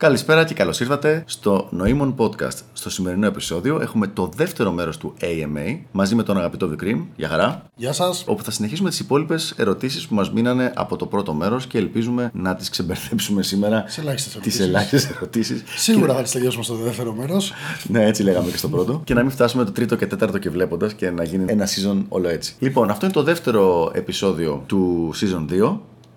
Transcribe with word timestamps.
Καλησπέρα 0.00 0.44
και 0.44 0.54
καλώς 0.54 0.80
ήρθατε 0.80 1.22
στο 1.26 1.66
Νοήμων 1.70 2.14
Podcast. 2.18 2.58
Στο 2.72 2.90
σημερινό 2.90 3.26
επεισόδιο 3.26 3.80
έχουμε 3.80 4.06
το 4.06 4.30
δεύτερο 4.36 4.70
μέρος 4.72 4.96
του 4.98 5.14
AMA 5.20 5.78
μαζί 5.92 6.14
με 6.14 6.22
τον 6.22 6.36
αγαπητό 6.38 6.68
Βικρίμ. 6.68 7.04
Γεια 7.16 7.28
χαρά. 7.28 7.62
Γεια 7.74 7.92
σας. 7.92 8.24
Όπου 8.26 8.42
θα 8.44 8.50
συνεχίσουμε 8.50 8.88
τις 8.90 9.00
υπόλοιπες 9.00 9.54
ερωτήσεις 9.56 10.06
που 10.06 10.14
μας 10.14 10.30
μείνανε 10.32 10.72
από 10.76 10.96
το 10.96 11.06
πρώτο 11.06 11.32
μέρος 11.32 11.66
και 11.66 11.78
ελπίζουμε 11.78 12.30
να 12.34 12.54
τις 12.54 12.70
ξεμπερδέψουμε 12.70 13.42
σήμερα. 13.42 13.84
Σε 13.86 14.00
ελάχιστες 14.00 14.32
Τις 14.32 14.34
ερωτήσεις. 14.60 14.66
ελάχιστες 14.66 15.10
ερωτήσεις. 15.16 15.62
Σίγουρα 15.86 16.14
θα 16.14 16.22
τις 16.22 16.32
τελειώσουμε 16.32 16.64
στο 16.64 16.74
δεύτερο 16.74 17.12
μέρος. 17.12 17.52
Ναι, 17.88 18.04
έτσι 18.06 18.22
λέγαμε 18.22 18.50
και 18.50 18.56
στο 18.56 18.68
πρώτο. 18.68 19.00
και 19.04 19.14
να 19.14 19.22
μην 19.22 19.30
φτάσουμε 19.30 19.64
το 19.64 19.72
τρίτο 19.72 19.96
και 19.96 20.06
τέταρτο 20.06 20.38
και 20.38 20.50
βλέποντας 20.50 20.92
και 20.94 21.10
να 21.10 21.24
γίνει 21.24 21.44
ένα 21.48 21.66
season 21.66 22.04
όλο 22.08 22.28
έτσι. 22.28 22.54
Λοιπόν, 22.58 22.90
αυτό 22.90 23.04
είναι 23.04 23.14
το 23.14 23.22
δεύτερο 23.22 23.90
επεισόδιο 23.94 24.62
του 24.66 25.10
season 25.20 25.52
2. 25.52 25.76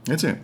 Έτσι. 0.09 0.37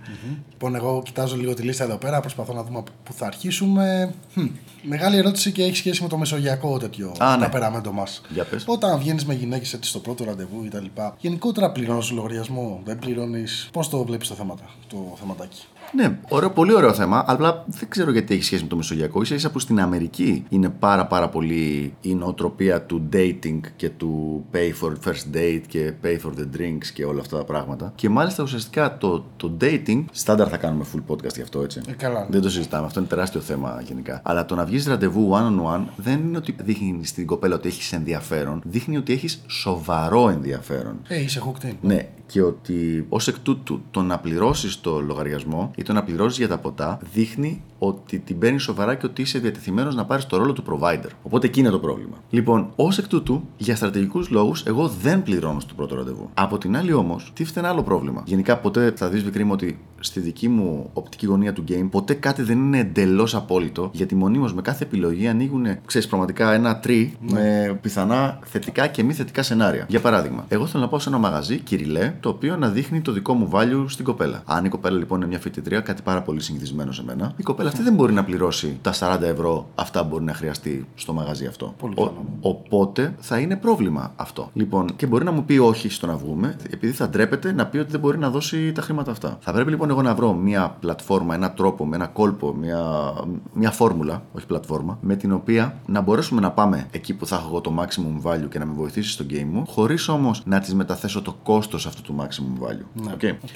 Λοιπόν, 0.52 0.76
εγώ 0.76 1.02
κοιτάζω 1.06 1.36
λίγο 1.36 1.54
τη 1.54 1.62
λίστα 1.62 1.84
εδώ 1.84 1.98
πέρα, 1.98 2.20
προσπαθώ 2.20 2.54
να 2.54 2.64
δούμε 2.64 2.78
από 2.78 2.92
πού 3.04 3.14
θα 3.14 3.26
αρχίσουμε. 3.26 4.14
Χμ, 4.34 4.48
Μεγάλη 4.84 5.18
ερώτηση 5.18 5.52
και 5.52 5.64
έχει 5.64 5.76
σχέση 5.76 6.02
με 6.04 6.08
το 6.10 6.18
μεσογειακό 6.18 6.78
τέτοιο 6.78 7.16
Α, 7.20 7.38
ναι. 7.38 7.44
ταπεραμέντο 7.44 7.92
μας. 7.92 8.22
Για 8.30 8.44
πες. 8.44 8.64
Όταν 8.68 9.00
βγαίνεις 9.00 9.26
με 9.26 9.34
γυναίκες 9.34 9.74
έτσι 9.74 9.90
στο 9.90 10.00
πρώτο 10.00 10.24
ραντεβού 10.24 10.68
κτλ. 10.68 10.86
Γενικότερα 11.18 11.72
πληρώνεις 11.72 12.12
λογαριασμό, 12.12 12.82
δεν 12.86 13.00
πληρώνεις. 13.00 13.70
Πώς 13.74 13.90
το 13.90 14.04
βλέπεις 14.04 14.28
το 14.28 14.34
θέματα, 14.34 14.64
το 14.88 15.16
θεματάκι; 15.20 15.66
Ναι, 15.96 16.20
ωραίο, 16.30 16.50
πολύ 16.50 16.74
ωραίο 16.74 16.94
θέμα, 16.94 17.24
αλλά 17.28 17.64
δεν 17.68 17.90
ξέρω 17.90 18.12
γιατί 18.12 18.34
έχει 18.34 18.44
σχέση 18.44 18.64
με 18.64 18.70
το 18.70 18.76
Μεσογειακό. 18.76 19.24
σα 19.24 19.36
ίσα 19.36 19.52
που 19.52 19.60
στην 19.60 19.80
Αμερική 19.80 20.46
είναι 20.50 20.70
πάρα 20.70 21.06
πάρα 21.08 21.30
πολύ 21.30 21.94
η 22.02 22.14
νοοτροπία 22.16 22.82
του 22.82 23.10
dating 23.14 23.60
και 23.76 23.90
του 23.90 24.46
pay 24.54 24.72
for 24.82 24.92
first 25.08 25.36
date 25.36 25.62
και 25.68 25.94
pay 26.04 26.18
for 26.26 26.32
the 26.40 26.58
drinks 26.58 26.86
και 26.94 27.06
όλα 27.06 27.20
αυτά 27.22 27.38
τα 27.38 27.44
πράγματα. 27.44 27.92
Και 27.96 28.10
μάλιστα 28.10 28.44
ουσιαστικά 28.44 28.98
το, 28.98 29.26
το 29.38 29.58
dating, 29.62 30.04
στάνταρ 30.12 30.48
θα 30.52 30.58
κάνουμε 30.58 30.86
full 30.94 31.14
podcast 31.14 31.36
γι' 31.36 31.42
αυτό 31.42 31.62
έτσι. 31.62 31.82
Ε, 31.88 31.92
καλά. 31.92 32.28
Δεν 32.30 32.42
το 32.42 32.50
συζητάμε, 32.50 32.86
αυτό 32.86 33.00
είναι 33.00 33.10
τεράστιο 33.10 33.42
θέμα 33.42 33.82
γενικά. 33.88 34.22
Αλλά 34.24 34.46
το 34.46 34.56
να 34.56 34.66
βγεις 34.66 34.88
ραντεβού 34.88 35.32
one 35.34 35.60
on 35.60 35.76
one 35.76 35.84
δεν 35.96 36.20
είναι 36.20 36.38
ότι 36.38 36.56
δείχνει 36.64 37.06
στην 37.06 37.26
κοπέλα 37.26 37.56
ότι 37.56 37.68
έχεις 37.68 37.94
ενδιαφέρον, 37.94 38.62
δείχνει 38.66 38.98
ότι 38.98 39.14
έχεις 39.14 39.42
σοβαρό 39.48 40.30
ενδιαφέρον. 40.30 41.00
Ε, 41.08 41.22
είσαι 41.22 41.42
hooked 41.46 41.66
in. 41.66 41.74
Ναι, 41.82 42.08
και 42.30 42.42
ότι 42.42 43.06
ως 43.10 43.28
εκ 43.28 43.40
τούτου 43.40 43.82
το 43.92 44.02
να 44.02 44.20
πληρώσεις 44.20 44.82
το 44.82 45.00
λογαριασμό 45.00 45.72
ή 45.76 45.84
το 45.84 45.94
να 45.94 46.04
πληρώσεις 46.04 46.38
για 46.38 46.48
τα 46.48 46.58
ποτά 46.58 47.00
δείχνει 47.14 47.64
ότι 47.80 48.20
την 48.20 48.40
παίρνεις 48.40 48.64
σοβαρά 48.64 48.96
και 48.96 49.06
ότι 49.06 49.22
είσαι 49.22 49.40
διατεθειμένος 49.40 49.96
να 49.96 50.06
πάρεις 50.06 50.26
το 50.26 50.38
ρόλο 50.38 50.54
του 50.54 50.64
provider. 50.70 51.10
Οπότε 51.24 51.48
εκεί 51.48 51.60
είναι 51.60 51.70
το 51.70 51.80
πρόβλημα. 51.80 52.18
Λοιπόν, 52.30 52.72
ως 52.76 52.98
εκ 52.98 53.08
τούτου, 53.08 53.44
για 53.58 53.76
στρατηγικούς 53.76 54.30
λόγους, 54.30 54.64
εγώ 54.66 54.88
δεν 54.88 55.24
πληρώνω 55.24 55.60
στο 55.60 55.74
πρώτο 55.74 55.96
ραντεβού. 55.96 56.30
Από 56.34 56.58
την 56.58 56.78
άλλη 56.78 56.94
όμως, 56.94 57.32
τίθεται 57.36 57.60
ένα 57.60 57.70
άλλο 57.70 57.84
πρόβλημα. 57.84 58.24
Γενικά, 58.26 58.58
ποτέ 58.58 58.94
θα 58.96 59.10
δεις 59.10 59.24
Βικρίμ 59.24 59.52
ότι 59.52 59.80
στη 60.00 60.20
δική 60.20 60.48
μου 60.48 60.90
οπτική 60.94 61.26
γωνία 61.26 61.54
του 61.54 61.64
game, 61.68 61.88
ποτέ 61.92 62.14
κάτι 62.14 62.42
δεν 62.42 62.58
είναι 62.58 62.80
εντελώς 62.80 63.36
απόλυτο, 63.36 63.90
γιατί 63.94 64.16
μονίμως 64.16 64.54
με 64.54 64.62
κάθε 64.62 64.84
επιλογή 64.84 65.28
ανοίγουν, 65.28 65.66
ξέρεις, 65.86 66.08
πραγματικά 66.08 66.54
ένα 66.54 66.80
τρί 66.80 67.18
με 67.20 67.78
πιθανά 67.82 68.40
θετικά 68.44 68.88
και 68.88 69.04
μη 69.04 69.14
θετικά 69.14 69.44
σενάρια. 69.44 69.86
Για 69.90 70.00
παράδειγμα, 70.00 70.46
εγώ 70.48 70.66
θέλω 70.66 70.84
να 70.84 70.90
πάω 70.90 71.00
σε 71.00 71.10
ένα 71.10 71.18
μαγαζί, 71.18 71.60
κυριλέ, 71.60 72.14
το 72.20 72.30
οποίο 72.30 72.58
να 72.58 72.70
δείχνει 72.70 73.02
το 73.02 73.12
δικό 73.12 73.34
μου 73.34 73.50
value 73.54 73.86
στην 73.88 74.06
κοπέλα. 74.06 74.42
Αν 74.46 74.66
η 74.66 74.70
κοπέλα 74.70 74.98
λοιπόν 74.98 75.18
είναι 75.18 75.28
μια 75.28 75.40
φοιτητρία, 75.40 75.80
κάτι 75.80 76.02
πάρα 76.02 76.22
πολύ 76.22 76.42
συνηθισμένο 76.42 76.92
σε 76.92 77.04
μένα, 77.04 77.34
η 77.38 77.44
κοπέλα 77.44 77.69
αυτή 77.70 77.82
δεν 77.84 77.94
μπορεί 77.94 78.14
να 78.14 78.24
πληρώσει 78.24 78.78
τα 78.82 78.94
40 79.00 79.22
ευρώ 79.22 79.68
αυτά 79.76 80.02
που 80.02 80.08
μπορεί 80.10 80.24
να 80.24 80.34
χρειαστεί 80.34 80.88
στο 80.96 81.14
μαγαζί 81.14 81.46
αυτό. 81.46 81.74
Πολύ 81.78 81.94
Ο- 81.98 82.06
καλό. 82.06 82.26
οπότε 82.42 83.16
θα 83.20 83.40
είναι 83.40 83.56
πρόβλημα 83.56 84.14
αυτό. 84.16 84.50
Λοιπόν, 84.54 84.96
και 84.96 85.06
μπορεί 85.08 85.24
να 85.24 85.32
μου 85.32 85.44
πει 85.44 85.58
όχι 85.58 85.90
στο 85.90 86.08
να 86.08 86.16
βγούμε, 86.16 86.56
επειδή 86.70 86.94
θα 86.94 87.10
ντρέπεται 87.10 87.52
να 87.52 87.66
πει 87.66 87.78
ότι 87.78 87.92
δεν 87.92 88.00
μπορεί 88.00 88.18
να 88.18 88.30
δώσει 88.30 88.72
τα 88.72 88.82
χρήματα 88.82 89.12
αυτά. 89.12 89.38
Θα 89.42 89.52
πρέπει 89.54 89.70
λοιπόν 89.70 89.90
εγώ 89.90 90.02
να 90.02 90.16
βρω 90.16 90.34
μια 90.34 90.76
πλατφόρμα, 90.80 91.36
ένα 91.36 91.52
τρόπο, 91.52 91.86
με 91.86 91.96
ένα 91.96 92.08
κόλπο, 92.08 92.54
μια, 92.54 93.14
μια 93.54 93.72
φόρμουλα, 93.72 94.24
όχι 94.34 94.46
πλατφόρμα, 94.46 94.98
με 95.02 95.16
την 95.16 95.32
οποία 95.32 95.80
να 95.86 96.02
μπορέσουμε 96.02 96.42
να 96.42 96.52
πάμε 96.52 96.88
εκεί 96.92 97.14
που 97.14 97.26
θα 97.26 97.36
έχω 97.36 97.48
εγώ 97.48 97.62
το 97.62 97.74
maximum 97.80 98.30
value 98.32 98.50
και 98.50 98.60
να 98.60 98.66
με 98.66 98.74
βοηθήσει 98.74 99.10
στο 99.12 99.26
game 99.30 99.48
μου, 99.52 99.64
χωρίς 99.68 100.08
όμως 100.08 100.42
να 100.46 100.60
της 100.60 100.74
μεταθέσω 100.76 101.22
το 101.22 101.36
κόστος 101.44 101.86
αυτού 101.86 102.02
του 102.02 102.16
maximum 102.20 102.64
value. 102.68 102.86
Ναι, 103.04 103.12
Okay. 103.14 103.34
οκ. 103.44 103.50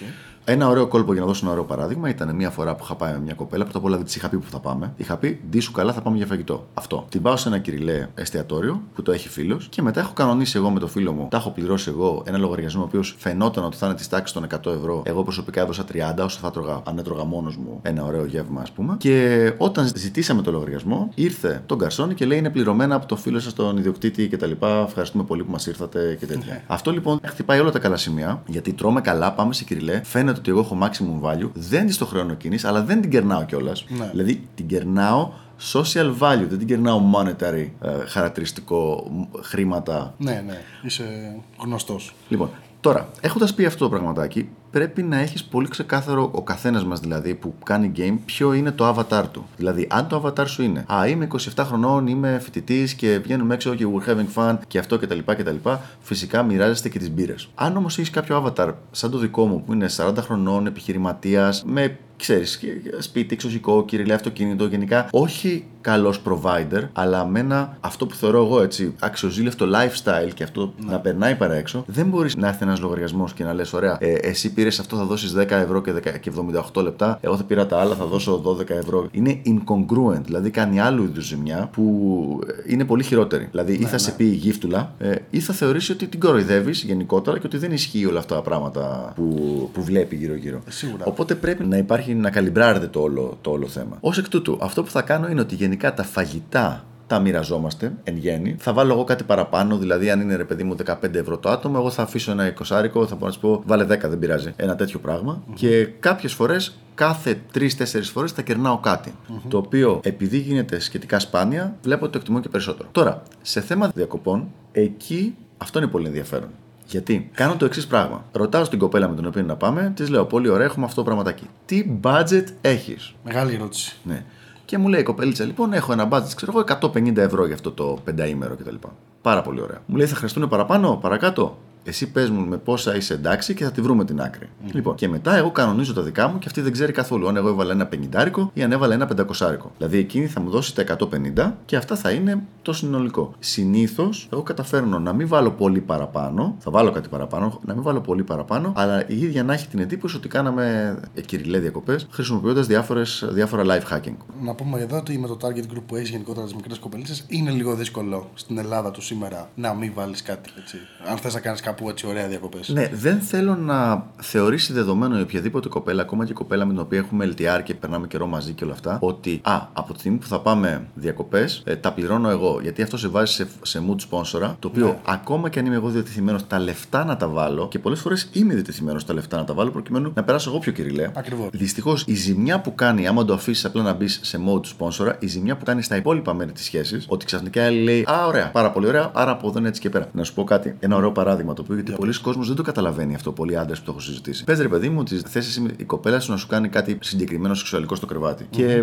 Ένα 0.46 0.68
ωραίο 0.68 0.88
κόλπο 0.88 1.12
για 1.12 1.22
να 1.22 1.28
δώσω 1.28 1.40
ένα 1.44 1.52
ωραίο 1.52 1.64
παράδειγμα 1.64 2.10
ήταν 2.10 2.36
μια 2.36 2.50
φορά 2.50 2.76
που 2.76 2.84
είχα 2.84 2.96
πάει 2.96 3.12
με 3.12 3.20
μια 3.20 3.34
κοπέλα. 3.34 3.64
Πρώτα 3.64 3.78
απ' 3.78 3.86
όλα 3.86 3.96
δεν 3.96 4.06
της 4.06 4.16
είχα 4.16 4.30
πει 4.30 4.38
που 4.38 4.50
θα 4.50 4.60
πάμε. 4.60 4.94
Είχα 4.98 5.18
πει 5.18 5.42
Ντύσου 5.50 5.72
καλά, 5.72 5.94
θα 5.94 6.02
πάμε 6.02 6.18
για 6.18 6.26
φαγητό. 6.26 6.68
Αυτό. 6.74 7.06
Την 7.10 7.22
πάω 7.22 7.38
σε 7.38 7.48
ένα 7.48 7.58
κυριλέ 7.58 8.08
εστιατόριο 8.16 8.82
που 8.96 9.02
το 9.02 9.12
έχει 9.12 9.30
φίλος 9.30 9.68
και 9.70 9.82
μετά 9.82 10.00
έχω 10.00 10.14
κανονίσει 10.14 10.58
εγώ 10.58 10.70
με 10.70 10.80
το 10.80 10.88
φίλο 10.88 11.12
μου. 11.12 11.28
Τα 11.30 11.38
έχω 11.38 11.50
πληρώσει 11.50 11.90
εγώ 11.90 12.24
ένα 12.26 12.38
λογαριασμό 12.38 12.82
ο 12.82 12.86
οποίος 12.86 13.16
φαινόταν 13.18 13.64
ότι 13.64 13.78
θα 13.78 13.86
είναι 13.86 13.96
της 13.96 14.10
τάξης 14.10 14.34
των 14.34 14.48
100 14.66 14.72
ευρώ. 14.72 15.02
Εγώ 15.06 15.24
προσωπικά 15.24 15.62
έδωσα 15.62 15.84
30 15.94 16.24
όσο 16.24 16.40
θα 16.40 16.52
τρώγα, 16.52 16.82
αν 16.86 16.98
έτρωγα 16.98 17.24
μόνος 17.24 17.58
μου 17.58 17.80
ένα 17.82 18.04
ωραίο 18.04 18.26
γεύμα, 18.26 18.62
ας 18.62 18.72
πούμε. 18.72 18.96
Και 18.98 19.54
όταν 19.58 19.92
ζητήσαμε 19.96 20.42
το 20.42 20.52
λογαριασμό, 20.52 21.10
ήρθε 21.16 21.64
τον 21.66 21.78
Καρσόνι 21.78 22.14
και 22.14 22.26
λέει 22.26 22.38
είναι 22.38 22.50
πληρωμένα 22.50 22.96
από 22.96 23.06
το 23.06 23.16
φίλο 23.16 23.40
σας 23.40 23.54
τον 23.54 23.78
ιδιοκτήτη 23.78 24.28
κτλ. 24.28 24.52
Ευχαριστούμε 24.86 25.24
πολύ 25.24 25.44
που 25.44 25.52
μας 25.52 25.68
ήρθατε 25.68 26.18
και 26.20 26.26
τέτοια. 26.26 26.64
Αυτό 26.68 26.92
λοιπόν 26.92 27.20
χτυπάει 27.26 27.60
όλα 27.60 27.72
τα 27.72 27.80
καλά 27.80 27.98
σημεία 27.98 28.44
γιατί 28.48 28.74
τρώμε 28.74 29.02
καλά, 29.02 29.34
πάμε 29.34 29.54
σε 29.54 29.64
κυριλέ. 29.64 30.02
Φαίνεται 30.04 30.33
ότι 30.40 30.50
εγώ 30.52 30.60
έχω 30.60 30.78
maximum 30.82 31.30
value, 31.30 31.50
δεν 31.54 31.88
τη 31.88 31.98
το 31.98 32.06
χρεώνω 32.06 32.32
εκείνη, 32.32 32.58
αλλά 32.64 32.84
δεν 32.84 33.02
την 33.02 33.10
κερνάω 33.10 33.46
κιόλας. 33.46 33.86
Ναι. 33.90 34.10
Δηλαδή 34.12 34.48
την 34.56 34.68
κερνάω 34.68 35.32
social 35.74 36.14
value, 36.20 36.46
δεν 36.50 36.58
την 36.58 36.68
κερνάω 36.68 37.02
monetary 37.16 37.68
ε, 37.82 38.06
χαρακτηριστικό 38.06 39.08
μ, 39.12 39.38
χρήματα. 39.42 40.14
Ναι, 40.18 40.44
ναι, 40.46 40.62
είσαι 40.84 41.36
γνωστός. 41.58 42.14
Λοιπόν, 42.30 42.50
τώρα, 42.80 43.10
έχοντας 43.22 43.54
πει 43.54 43.66
αυτό 43.66 43.84
το 43.84 43.90
πραγματάκι, 43.90 44.50
πρέπει 44.74 45.04
να 45.04 45.18
έχεις 45.18 45.44
πολύ 45.44 45.68
ξεκάθαρο 45.68 46.30
ο 46.34 46.42
καθένας 46.42 46.86
μας 46.86 47.00
δηλαδή 47.00 47.36
που 47.36 47.54
κάνει 47.66 47.92
game 47.98 48.18
ποιο 48.26 48.54
είναι 48.54 48.72
το 48.72 48.96
avatar 48.96 49.24
του. 49.32 49.46
Δηλαδή, 49.58 49.88
αν 49.90 50.08
το 50.08 50.24
avatar 50.26 50.48
σου 50.48 50.64
είναι 50.64 50.86
Α, 50.94 51.08
είμαι 51.08 51.28
27 51.56 51.64
χρονών, 51.66 52.08
είμαι 52.08 52.40
φοιτητής 52.44 52.94
και 52.94 53.20
βγαίνουμε 53.24 53.54
έξω 53.54 53.76
και 53.76 53.86
we're 53.94 54.10
having 54.10 54.28
fun 54.36 54.58
και 54.68 54.80
αυτό 54.80 54.98
κτλ. 54.98 55.20
κτλ 55.26 55.70
φυσικά 56.00 56.44
μοιράζεστε 56.44 56.90
και 56.90 57.00
τις 57.00 57.12
μπύρες. 57.12 57.50
Αν 57.56 57.78
όμως 57.78 57.98
έχεις 57.98 58.10
κάποιο 58.10 58.44
avatar 58.58 58.74
σαν 58.92 59.12
το 59.12 59.18
δικό 59.18 59.46
μου 59.46 59.64
που 59.64 59.74
είναι 59.74 59.90
40 59.98 60.14
χρονών, 60.18 60.66
επιχειρηματίας, 60.66 61.64
με 61.66 61.98
ξέρεις, 62.18 62.60
σπίτι, 63.00 63.34
εξωσικό, 63.34 63.86
κυριλέ, 63.86 64.14
αυτοκίνητο, 64.14 64.66
γενικά 64.66 65.08
όχι 65.12 65.66
καλός 65.82 66.22
provider, 66.26 66.88
αλλά 66.94 67.26
με 67.26 67.40
ένα 67.40 67.78
αυτό 67.80 68.06
που 68.06 68.16
θεωρώ 68.16 68.46
εγώ 68.46 68.62
έτσι 68.62 68.96
αξιοζήλευτο 69.00 69.66
lifestyle 69.66 70.32
και 70.34 70.44
αυτό 70.44 70.74
να 70.86 71.00
περνάει 71.00 71.36
παρά 71.36 71.54
έξω, 71.54 71.84
δεν 71.88 72.06
μπορείς 72.06 72.36
να 72.36 72.48
έρθει 72.48 72.64
ένας 72.64 72.80
λογαριασμός 72.80 73.34
και 73.34 73.44
να 73.44 73.54
λες: 73.54 73.74
Ωραία, 73.74 73.98
ε, 74.00 74.12
εσύ 74.12 74.54
πήρες 74.54 74.63
αυτό, 74.68 74.96
θα 74.96 75.06
δώσεις 75.06 75.34
10 75.38 75.50
ευρώ 75.50 75.82
και, 75.82 75.94
10 75.94 76.20
και 76.20 76.32
78 76.74 76.84
λεπτά. 76.84 77.18
Εγώ 77.22 77.38
θα 77.38 77.44
πήρα 77.44 77.66
τα 77.66 77.80
άλλα, 77.80 77.96
θα 77.96 78.06
δώσω 78.06 78.42
12 78.46 78.70
ευρώ. 78.70 79.08
Είναι 79.12 79.42
incongruent, 79.46 80.22
δηλαδή 80.24 80.50
κάνει 80.50 80.80
άλλου 80.80 81.04
είδου 81.04 81.22
ζημιά 81.22 81.70
που 81.74 82.40
ε, 82.48 82.72
είναι 82.74 82.86
πολύ 82.86 83.04
χειρότερη. 83.04 83.48
Δηλαδή, 83.52 83.74
ή 83.74 83.84
θα 83.84 83.98
σε 83.98 84.12
πει 84.12 84.24
γύφτουλα, 84.24 84.94
ε, 84.98 85.16
ή 85.30 85.40
θα 85.40 85.54
θεωρήσει 85.54 85.92
ότι 85.92 86.08
την 86.08 86.20
κοροϊδεύεις 86.20 86.84
γενικότερα 86.84 87.40
και 87.40 87.46
ότι 87.46 87.58
δεν 87.58 87.72
ισχύει 87.72 88.06
όλα 88.06 88.20
αυτά 88.20 88.36
τα 88.36 88.42
πράγματα 88.42 89.14
που, 89.16 89.70
που 89.74 89.84
βλέπει 89.84 90.16
γύρω-γύρω. 90.16 90.62
Σίγουρα. 90.68 91.06
Οπότε 91.06 91.36
πρέπει 91.36 91.66
να 91.66 91.78
υπάρχει 91.78 92.14
να 92.14 92.30
καλυμπράρεται 92.30 92.88
το 92.88 93.00
όλο, 93.00 93.38
το 93.42 93.52
όλο 93.52 93.68
θέμα. 93.68 93.98
Ω 94.02 94.10
εκ 94.18 94.30
τούτου, 94.30 94.58
αυτό 94.62 94.84
που 94.84 94.90
θα 94.90 95.02
κάνω 95.02 95.28
είναι 95.28 95.42
ότι 95.42 95.56
γενικά 95.56 95.94
τα 95.94 96.04
φαγητά 96.04 96.84
τα 97.14 97.20
μοιραζόμαστε 97.20 97.94
εν 98.04 98.18
γέννη. 98.18 98.56
Θα 98.60 98.74
βάλω 98.74 98.94
εγώ 98.94 99.04
κάτι 99.04 99.24
παραπάνω, 99.24 99.78
δηλαδή 99.78 100.10
αν 100.10 100.22
είναι 100.22 100.36
ρε 100.36 100.44
παιδί 100.44 100.64
μου 100.64 100.76
15 100.86 101.14
ευρώ 101.14 101.38
το 101.38 101.50
άτομο, 101.50 101.76
εγώ 101.80 101.90
θα 101.90 102.02
αφήσω 102.02 102.32
ένα 102.32 102.48
εικοσάρικο, 102.48 103.08
θα 103.08 103.16
πω 103.16 103.26
να 103.26 103.32
σου 103.32 103.40
πω 103.40 103.64
βάλε 103.66 103.84
10, 103.84 103.88
δεν 103.88 104.20
πειράζει. 104.20 104.54
Ένα 104.56 104.76
τέτοιο 104.76 105.00
πράγμα. 105.00 105.44
Και 105.54 105.86
κάποιες 105.86 106.34
φορές, 106.34 106.78
κάθε 106.96 107.42
3-4 107.54 107.66
φορές 108.02 108.32
θα 108.32 108.42
κερνάω 108.42 108.78
κάτι. 108.78 109.14
Το 109.48 109.58
οποίο 109.58 110.00
επειδή 110.04 110.38
γίνεται 110.38 110.80
σχετικά 110.80 111.20
σπάνια, 111.20 111.76
βλέπω 111.84 112.04
ότι 112.04 112.14
το 112.14 112.18
εκτιμώ 112.20 112.40
και 112.40 112.50
περισσότερο. 112.50 112.90
Τώρα, 112.92 113.24
σε 113.42 113.62
θέμα 113.62 113.92
διακοπών, 113.96 114.48
εκεί 114.72 115.36
αυτό 115.58 115.80
είναι 115.80 115.88
πολύ 115.88 116.08
ενδιαφέρον. 116.08 116.50
Γιατί 116.88 117.30
κάνω 117.34 117.56
το 117.56 117.66
εξής 117.66 117.88
πράγμα. 117.88 118.26
Ρωτάω 118.32 118.64
στην 118.64 118.80
κοπέλα 118.80 119.08
με 119.10 119.16
την 119.16 119.26
οποία 119.26 119.44
να 119.44 119.56
πάμε, 119.56 119.92
της 119.96 120.10
λέω: 120.10 120.26
Πολύ 120.26 120.50
ωραία, 120.50 120.66
έχουμε 120.66 120.86
αυτό 120.86 120.96
το 120.96 121.04
πραγματάκι. 121.04 121.48
Τι 121.66 122.00
budget 122.04 122.46
έχεις; 122.62 123.14
Μεγάλη 123.24 123.54
ερώτηση. 123.54 123.96
Ναι. 124.04 124.24
Και 124.66 124.78
μου 124.78 124.88
λέει 124.88 125.00
η 125.00 125.04
κοπέλιτσα, 125.04 125.46
λοιπόν, 125.46 125.74
έχω 125.74 125.92
ένα 125.92 126.08
budget, 126.12 126.34
ξέρω 126.36 126.52
εγώ, 126.56 126.90
150 126.94 127.18
ευρώ 127.18 127.46
για 127.46 127.56
αυτό 127.56 127.72
το 127.72 127.98
πενταήμερο 128.04 128.56
κτλ. 128.56 128.76
Πάρα 129.22 129.42
πολύ 129.42 129.62
ωραία. 129.62 129.82
Μου 129.86 129.96
λέει, 129.96 130.08
θα 130.08 130.16
χρειαστούν 130.16 130.50
παραπάνω, 130.50 130.98
παρακάτω. 131.02 131.58
Εσύ 131.84 132.12
πες 132.12 132.30
μου 132.30 132.46
με 132.46 132.58
πόσα 132.58 132.96
είσαι 132.96 133.14
εντάξει 133.14 133.54
και 133.54 133.64
θα 133.64 133.72
τη 133.72 133.82
βρούμε 133.82 134.06
την 134.06 134.22
άκρη. 134.22 134.50
Λοιπόν, 134.72 134.96
και 134.96 135.08
μετά 135.08 135.36
εγώ 135.36 135.52
κανονίζω 135.52 135.94
τα 135.94 136.02
δικά 136.02 136.28
μου 136.28 136.40
και 136.40 136.46
αυτή 136.48 136.62
δεν 136.62 136.72
ξέρει 136.72 136.92
καθόλου 136.92 137.28
αν 137.28 137.36
εγώ 137.36 137.48
έβαλα 137.48 137.72
ένα 137.72 137.86
πενιντάρικο 137.86 138.52
ή 138.54 138.64
αν 138.64 138.72
έβαλα 138.72 138.94
ένα 138.94 139.06
πεντακοσάρικο. 139.06 139.72
Δηλαδή 139.78 139.98
εκείνη 139.98 140.28
θα 140.28 140.42
μου 140.42 140.50
δώσει 140.50 140.76
τα 140.76 140.98
150 141.36 141.52
και 141.66 141.76
αυτά 141.76 141.96
θα 141.96 142.12
είναι 142.12 142.44
το 142.62 142.74
συνολικό. 142.74 143.34
Συνήθως 143.40 144.28
εγώ 144.32 144.42
καταφέρνω 144.42 145.00
να 145.00 145.14
μην 145.14 145.28
βάλω 145.28 145.52
πολύ 145.52 145.80
παραπάνω, 145.80 146.56
θα 146.60 146.72
βάλω 146.72 146.92
κάτι 146.92 147.10
παραπάνω, 147.10 147.60
να 147.66 147.74
μην 147.74 147.84
βάλω 147.84 148.02
πολύ 148.02 148.24
παραπάνω, 148.24 148.74
αλλά 148.76 149.08
η 149.08 149.22
ίδια 149.22 149.44
να 149.44 149.54
έχει 149.54 149.68
την 149.68 149.80
εντύπωση 149.80 150.16
ότι 150.16 150.28
κάναμε 150.28 150.96
ε, 151.14 151.22
κυριλέ 151.22 151.60
διακοπές 151.60 152.08
χρησιμοποιώντας 152.12 152.68
διάφορα 152.68 153.64
life 153.66 153.94
hacking. 153.94 154.16
Να 154.42 154.54
πούμε 154.54 154.80
εδώ 154.80 154.98
ότι 154.98 155.18
με 155.18 155.28
το 155.28 155.38
target 155.42 155.74
group 155.74 155.84
που 155.88 155.96
έχεις 155.96 156.10
γενικότερα 156.10 156.46
τις 156.46 156.56
μικρές 156.56 156.78
κοπελίτσες 156.78 157.26
είναι 157.28 157.52
λίγο 157.52 157.76
δύσκολο 157.76 158.30
στην 158.34 158.58
Ελλάδα 158.58 158.92
του 158.92 159.02
σήμερα 159.02 159.50
να 159.56 159.74
μην 159.74 159.92
βάλεις 159.96 160.22
κάτι. 160.22 160.50
Έτσι. 160.58 160.78
Αν 161.10 161.18
θες 161.18 161.34
να 161.34 161.40
κάνεις 161.40 161.62
κάποιο 161.62 161.73
κάπου 161.76 161.90
έτσι 161.90 162.08
ωραία 162.08 162.28
διακοπές. 162.28 162.70
Ναι, 162.70 162.90
δεν 162.94 163.20
θέλω 163.20 163.56
να 163.56 164.06
θεωρήσει 164.22 164.74
δεδομένο 164.74 165.18
η 165.18 165.22
οποιαδήποτε 165.22 165.68
κοπέλα, 165.68 166.02
ακόμα 166.02 166.26
και 166.26 166.32
η 166.32 166.34
κοπέλα 166.36 166.66
με 166.66 166.72
την 166.72 166.82
οποία 166.82 167.00
έχουμε 167.00 167.34
LTR 167.38 167.62
και 167.64 167.74
περνάμε 167.74 168.08
καιρό 168.08 168.28
μαζί 168.28 168.54
και 168.54 168.64
όλα 168.64 168.74
αυτά, 168.74 168.98
ότι 169.02 169.40
α, 169.44 169.62
από 169.74 169.94
τη 169.94 170.00
στιγμή 170.00 170.18
που 170.18 170.28
θα 170.28 170.40
πάμε 170.40 170.88
διακοπές, 170.94 171.62
ε, 171.66 171.76
τα 171.76 171.94
πληρώνω 171.94 172.30
εγώ. 172.30 172.60
Γιατί 172.62 172.82
αυτό 172.82 172.98
σε 172.98 173.08
βάζει 173.08 173.34
σε, 173.34 173.48
σε 173.62 173.82
mood 173.90 173.96
sponsor, 174.10 174.56
το 174.60 174.68
οποίο 174.68 174.86
Ναι. 174.86 174.98
ακόμα 175.06 175.50
και 175.50 175.60
αν 175.60 175.66
είμαι 175.66 175.76
εγώ 175.76 175.90
διατεθειμένος 175.90 176.48
τα 176.48 176.60
λεφτά 176.60 177.06
να 177.06 177.18
τα 177.18 177.28
βάλω, 177.28 177.68
και 177.68 177.80
πολλές 177.80 178.00
φορές 178.00 178.30
είμαι 178.34 178.54
διατεθειμένος 178.54 179.06
τα 179.06 179.14
λεφτά 179.14 179.38
να 179.38 179.44
τα 179.44 179.54
βάλω 179.54 179.72
προκειμένου 179.72 180.12
να 180.16 180.24
περάσω 180.24 180.50
εγώ 180.50 180.60
πιο 180.60 180.72
κυριλαία. 180.72 181.12
Ακριβώς. 181.16 181.50
Δυστυχώς 181.52 182.04
η 182.08 182.14
ζημιά 182.14 182.60
που 182.62 182.76
κάνει, 182.76 183.08
άμα 183.08 183.26
το 183.26 183.34
αφήσεις 183.34 183.66
απλά 183.66 183.82
να 183.84 183.94
μπεις 183.94 184.20
σε 184.24 184.40
mode 184.48 184.66
sponsor, 184.78 185.14
η 185.20 185.28
ζημιά 185.28 185.58
που 185.58 185.66
κάνει 185.66 185.82
στα 185.82 185.96
υπόλοιπα 185.96 186.34
μέρη 186.34 186.52
της 186.52 186.64
σχέσης, 186.64 187.06
ότι 187.10 187.26
ξαφνικά 187.26 187.62
η 187.62 187.66
άλλη 187.66 187.84
λέει 187.84 188.02
Α, 188.12 188.26
ωραία, 188.28 188.50
πάρα 188.52 188.72
πολύ 188.72 188.88
ωραία, 188.88 189.12
άρα 189.14 189.32
από 189.32 189.48
εδώ 189.48 189.60
είναι 189.60 189.68
έτσι 189.68 189.82
και 189.82 189.90
πέρα. 189.90 190.08
Να 190.12 190.24
σου 190.24 190.34
πω 190.34 190.44
κάτι, 190.44 190.76
ένα 190.80 190.96
ωραίο 190.96 191.12
παράδειγμα 191.12 191.54
το 191.54 191.63
οποίο 191.64 191.76
γιατί 191.76 191.92
πολλοί 191.92 192.20
κόσμοι 192.20 192.46
δεν 192.46 192.56
το 192.56 192.64
καταλαβαίνει 192.64 193.16
αυτό, 193.16 193.32
πολλοί 193.32 193.58
άντρες 193.58 193.80
που 193.80 193.86
το 193.86 193.92
έχω 193.92 194.00
συζητήσει. 194.00 194.44
Πες 194.44 194.60
ρε 194.60 194.68
παιδί 194.68 194.90
μου 194.90 194.98
ότι 195.00 195.18
θε 195.18 195.40
εσύ 195.40 195.66
η 195.78 195.84
κοπέλα 195.84 196.20
σου 196.20 196.32
να 196.32 196.38
σου 196.38 196.48
κάνει 196.48 196.68
κάτι 196.68 196.98
συγκεκριμένο 197.02 197.54
σεξουαλικό 197.54 197.96
στο 197.96 198.06
κρεβάτι. 198.06 198.48
Και 198.50 198.66
ε, 198.66 198.82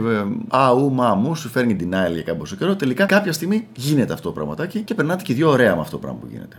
α, 0.49 0.71
ου, 0.71 0.93
μα, 0.93 1.15
μου, 1.15 1.35
σου 1.35 1.49
φέρνει 1.49 1.77
denial 1.81 2.13
για 2.13 2.23
κάποιο 2.23 2.57
καιρό. 2.59 2.77
Τελικά 2.77 3.07
κάποια 3.07 3.33
στιγμή 3.33 3.67
γίνεται 3.77 4.13
αυτό 4.13 4.29
το 4.29 4.35
πραγματάκι 4.35 4.81
και 4.81 4.95
περνάτε 4.95 5.23
και 5.23 5.35
δύο 5.35 5.51
ωραία 5.51 5.75
με 5.75 5.81
αυτό 5.81 5.93
το 5.93 5.99
πράγμα 5.99 6.19
που 6.19 6.27
γίνεται. 6.31 6.57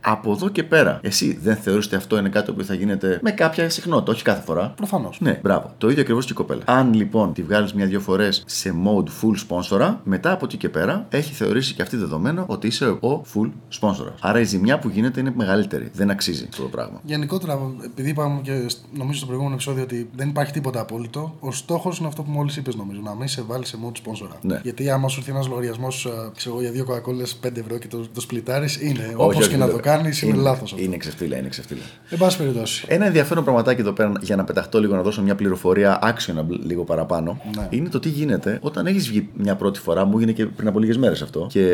Από 0.00 0.32
εδώ 0.32 0.48
και 0.48 0.64
πέρα, 0.64 0.98
εσύ 1.02 1.38
δεν 1.42 1.56
θεωρείς 1.56 1.86
ότι 1.86 1.94
αυτό 1.94 2.18
είναι 2.18 2.28
κάτι 2.28 2.52
που 2.52 2.64
θα 2.64 2.74
γίνεται 2.74 3.18
με 3.22 3.30
κάποια 3.30 3.68
συχνότητα, 3.68 4.12
όχι 4.12 4.22
κάθε 4.22 4.42
φορά; 4.42 4.72
Προφανώς. 4.76 5.20
Ναι, 5.20 5.40
μπράβο. 5.42 5.74
Το 5.78 5.88
ίδιο 5.88 6.02
ακριβώς 6.02 6.24
και 6.24 6.32
η 6.32 6.34
κοπέλα. 6.34 6.62
Αν 6.64 6.94
λοιπόν 6.94 7.32
τη 7.32 7.42
βγάλεις 7.42 7.72
μια-δυο 7.72 8.00
φορές 8.00 8.42
σε 8.46 8.74
mode 8.84 9.08
full 9.08 9.34
sponsor, 9.48 9.94
μετά 10.04 10.32
από 10.32 10.44
εκεί 10.44 10.56
και 10.56 10.68
πέρα 10.68 11.06
έχει 11.08 11.32
θεωρήσει 11.32 11.74
και 11.74 11.82
αυτή 11.82 11.96
δεδομένο 11.96 12.44
ότι 12.46 12.66
είσαι 12.66 12.86
ο 12.86 13.24
full 13.34 13.50
sponsor. 13.80 14.12
Άρα 14.20 14.40
η 14.40 14.44
ζημιά 14.44 14.78
που 14.78 14.88
γίνεται 14.88 15.20
είναι 15.20 15.30
μεγαλύτερη. 15.44 15.90
Δεν 15.94 16.10
αξίζει 16.10 16.46
αυτό 16.50 16.62
το 16.62 16.68
πράγμα. 16.68 17.00
Γενικότερα, 17.04 17.58
επειδή 17.84 18.08
είπαμε 18.10 18.40
και 18.42 18.68
σ- 18.68 18.78
νομίζω 18.96 19.16
στο 19.16 19.26
προηγούμενο 19.26 19.54
επεισόδιο 19.54 19.82
ότι 19.82 20.08
δεν 20.16 20.28
υπάρχει 20.28 20.52
τίποτα 20.52 20.80
απόλυτο, 20.80 21.34
ο 21.40 21.52
στόχος 21.52 21.98
είναι 21.98 22.08
αυτό 22.08 22.22
που 22.22 22.30
μόλις 22.30 22.56
είπες, 22.56 22.74
νομίζω. 22.74 23.00
Να 23.04 23.14
μην 23.14 23.28
σε 23.28 23.42
βάλει 23.46 23.66
σε 23.66 23.76
mode 23.84 23.96
sponsor. 23.96 24.28
Ναι. 24.42 24.60
Γιατί 24.62 24.90
άμα 24.90 25.08
σου 25.08 25.18
έρθει 25.20 25.30
ένας 25.32 25.48
λογαριασμός, 25.48 26.08
ξέρω 26.36 26.54
εγώ, 26.54 26.62
για 26.64 26.72
δύο 26.72 26.84
κοκακόλε 26.84 27.22
5 27.46 27.56
ευρώ 27.56 27.78
και 27.78 27.86
το, 27.88 28.06
το 28.14 28.20
σπλιτάρεις, 28.20 28.80
είναι. 28.82 29.04
Όχι, 29.04 29.14
Όπως 29.16 29.36
όχι, 29.36 29.48
και 29.48 29.56
να 29.56 29.66
δεν 29.66 29.74
το 29.74 29.80
κάνεις, 29.82 30.22
είναι, 30.22 30.32
είναι 30.32 30.42
λάθος 30.42 30.72
αυτό. 30.72 30.84
Είναι 30.84 30.96
ξεφτύλα, 30.96 31.36
είναι 31.38 31.48
ξεφτύλα. 31.48 31.80
Εν 32.10 32.18
πάση 32.18 32.36
περιπτώσει. 32.36 32.84
Ένα 32.88 33.06
ενδιαφέρον 33.06 33.44
πραγματάκι 33.44 33.80
εδώ 33.80 33.92
πέρα 33.92 34.12
για 34.20 34.36
να 34.36 34.44
πεταχτώ 34.44 34.80
λίγο, 34.80 34.94
να 34.94 35.02
δώσω 35.02 35.22
μια 35.22 35.34
πληροφορία 35.34 35.98
actionable 36.02 36.58
λίγο 36.64 36.84
παραπάνω. 36.84 37.40
Ναι. 37.56 37.66
Είναι 37.70 37.88
το 37.88 37.98
τι 37.98 38.08
γίνεται 38.08 38.58
όταν 38.62 38.86
έχεις 38.86 39.08
βγει 39.08 39.28
μια 39.36 39.56
πρώτη 39.56 39.78
φορά. 39.80 40.04
Μου 40.04 40.16
έγινε 40.16 40.32
και 40.32 40.46
πριν 40.46 40.68
από 40.68 40.78
λίγες 40.78 40.96
μέρες 40.96 41.22
αυτό. 41.22 41.46
Και 41.50 41.66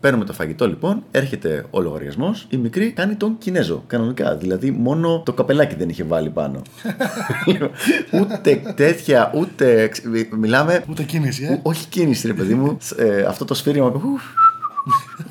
παίρνουμε 0.00 0.24
το 0.24 0.32
φαγητό 0.32 0.68
λοιπόν, 0.68 1.02
έρχεται 1.10 1.66
ο 1.70 1.80
λογαριασμός. 1.80 2.46
Η 2.50 2.56
μικρή 2.56 2.92
κάνει 3.02 3.14
τον 3.14 3.38
Κινέζο 3.38 3.82
κανονικά. 3.86 4.36
Δηλαδή 4.36 4.70
μόνο 4.70 5.22
το 5.24 5.32
καπελάκι 5.32 5.74
δεν 5.74 5.88
είχε 5.88 6.04
βάλει 6.04 6.30
πάνω. 6.30 6.62
ούτε 8.20 8.62
τέτοια, 8.74 9.32
ούτε. 9.34 9.90
Μιλάμε. 10.38 10.84
Ούτε 10.88 11.02
κίνηση, 11.02 11.44
ε. 11.44 11.60
Όχι 11.62 11.86
κίνηση, 11.86 12.26
ρε 12.26 12.32
παιδί 12.32 12.54
μου. 12.54 12.78
Ε, 12.96 13.22
αυτό 13.22 13.44
το 13.44 13.54
σφύριγμα. 13.54 13.92
ουφ, 13.94 14.22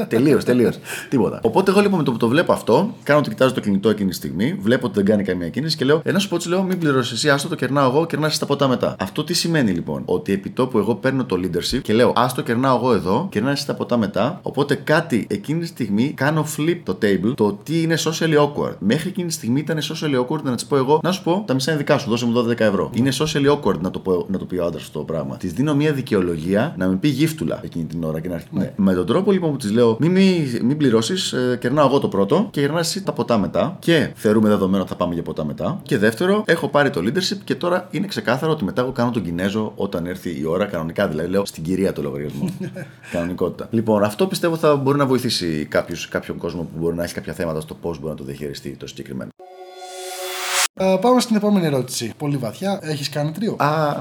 Τελείως, 0.08 0.44
τελείως. 0.44 0.80
Τίποτα. 1.10 1.40
Οπότε 1.44 1.72
εγώ 1.72 1.80
λοιπόν 1.80 1.98
με 1.98 2.06
το 2.06 2.12
που 2.12 2.18
το 2.18 2.28
βλέπω 2.28 2.54
αυτό, 2.54 2.96
κάνω 3.04 3.20
ότι 3.20 3.30
κοιτάζω 3.30 3.54
το 3.54 3.60
κινητό 3.60 3.90
εκείνη 3.90 4.10
τη 4.10 4.16
στιγμή, 4.16 4.58
βλέπω 4.60 4.86
ότι 4.86 4.96
δεν 4.96 5.06
κάνει 5.06 5.24
καμία 5.24 5.50
κίνηση 5.50 5.78
και 5.78 5.86
λέω: 5.86 6.02
Ένα 6.04 6.20
σου 6.20 6.30
πω 6.30 6.36
έτσι, 6.36 6.50
λέω: 6.50 6.64
Μην 6.64 6.80
πληρώσεις 6.80 7.12
εσύ, 7.12 7.30
άστο 7.30 7.48
το 7.48 7.56
κερνάω 7.56 7.90
εγώ, 7.90 8.06
κερνάς 8.06 8.40
τα 8.40 8.46
ποτά 8.46 8.68
μετά. 8.68 8.96
Αυτό 9.00 9.24
τι 9.24 9.34
σημαίνει 9.34 9.72
λοιπόν, 9.72 10.02
ότι 10.06 10.34
επί 10.34 10.50
τόπου 10.50 10.78
εγώ 10.78 10.96
παίρνω 10.96 11.26
το 11.26 11.40
leadership 11.44 11.82
και 11.82 11.94
λέω: 11.94 12.14
Άστο 12.16 12.42
κερνάω 12.42 12.76
εγώ 12.76 12.94
εδώ, 12.94 13.28
κερνάς 13.32 13.54
εσύ 13.54 13.68
τα 13.68 13.74
ποτά 13.74 13.98
μετά. 13.98 14.40
Οπότε 14.42 14.76
κάτι 14.76 15.28
εκείνη 15.30 15.60
τη 15.60 15.66
στιγμή 15.66 16.14
κάνω 16.16 16.46
flip 16.58 16.80
το 16.84 16.98
table, 17.02 17.34
το 17.36 17.60
τι 17.64 17.82
είναι 17.82 17.96
socially 17.98 18.38
awkward. 18.38 18.76
Μέχρι 18.80 19.10
εκείνη 19.10 19.28
τη 19.28 19.34
στιγμή 19.34 19.60
ήταν 19.60 19.78
socially 19.82 20.26
awkward 20.26 20.42
να 20.44 20.56
της 20.56 20.66
πω 20.66 20.76
εγώ: 20.78 21.00
Να 21.04 21.12
σου 21.12 21.24
πω, 21.24 21.44
τα 21.48 21.54
μισά 21.54 21.72
είναι 21.72 21.80
δικά 21.80 21.98
σου, 21.98 22.10
δώσε 22.10 22.26
μου 22.26 22.46
12 22.50 22.60
ευρώ. 22.60 22.90
Είναι 22.94 23.12
socially 23.14 23.58
awkward 23.58 23.80
να 23.80 23.92
το, 23.92 24.00
πω, 24.00 24.26
να 24.30 24.38
το 24.38 24.46
πει 24.46 24.58
ο 24.58 24.66
άντρας 24.66 24.84
αυτό 24.84 25.00
το 25.00 25.06
πράγμα. 25.06 25.38
Της 25.38 25.54
δίνω 25.54 25.76
μια 25.76 25.94
δικαιολογία 25.94 26.76
να 26.78 26.88
με 26.88 26.96
πει 26.96 27.08
γύφτουλα 27.08 27.60
εκείνη 27.64 27.86
την 27.86 28.04
ώρα 28.04 28.20
και 28.20 28.28
να 28.28 28.34
αρχίσει. 28.34 28.54
Ναι. 28.54 28.74
Με 28.76 28.94
τον 28.94 29.06
τρόπο 29.06 29.32
λοιπόν 29.32 29.52
που 29.52 29.58
της 29.58 29.72
λέω: 29.72 29.81
Μην, 30.00 30.12
μη, 30.12 30.60
μην 30.62 30.78
πληρώσεις, 30.78 31.34
ε, 31.34 31.58
κερνάω 31.62 31.88
εγώ 31.88 32.00
το 32.00 32.08
πρώτο 32.08 32.48
και 32.52 32.62
κερνά 32.62 32.80
εσύ 32.80 33.04
τα 33.04 33.12
ποτά 33.12 33.38
μετά. 33.38 33.78
Και 33.80 34.12
θεωρούμε 34.16 34.50
δεδομένο 34.50 34.82
ότι 34.82 34.92
θα 34.92 34.98
πάμε 34.98 35.14
για 35.14 35.24
ποτά 35.24 35.46
μετά. 35.46 35.80
Και 35.84 35.98
δεύτερο, 35.98 36.44
έχω 36.46 36.68
πάρει 36.68 36.90
το 36.90 37.02
leadership 37.04 37.38
και 37.44 37.56
τώρα 37.56 37.88
είναι 37.92 38.08
ξεκάθαρο 38.08 38.52
ότι 38.52 38.64
μετά 38.64 38.82
εγώ 38.82 38.92
κάνω 38.92 39.12
τον 39.12 39.24
Κινέζο 39.24 39.72
όταν 39.76 40.06
έρθει 40.06 40.40
η 40.40 40.46
ώρα, 40.46 40.66
κανονικά 40.66 41.08
δηλαδή. 41.08 41.30
Λέω 41.30 41.46
στην 41.46 41.64
κυρία 41.64 41.94
το 41.94 42.02
λογαριασμό. 42.02 42.50
Κανονικότητα. 43.12 43.68
Λοιπόν, 43.72 44.04
αυτό 44.04 44.28
πιστεύω 44.28 44.56
θα 44.56 44.76
μπορεί 44.76 44.98
να 44.98 45.06
βοηθήσει 45.06 45.66
κάποιους, 45.70 46.08
κάποιον 46.08 46.38
κόσμο 46.38 46.62
που 46.62 46.80
μπορεί 46.80 46.96
να 46.96 47.04
έχει 47.04 47.14
κάποια 47.14 47.34
θέματα 47.34 47.62
στο 47.62 47.74
πώς 47.74 48.00
μπορεί 48.00 48.12
να 48.12 48.18
το 48.18 48.24
διαχειριστεί 48.24 48.70
το 48.70 48.88
συγκεκριμένο. 48.88 49.30
Α, 50.84 50.98
πάμε 51.00 51.20
στην 51.20 51.36
επόμενη 51.36 51.66
ερώτηση. 51.66 52.14
Πολύ 52.18 52.38
βαθιά. 52.38 52.80
Έχεις 52.82 53.10
κάνει 53.10 53.32
τρίο; 53.32 53.56
Α, 53.60 53.96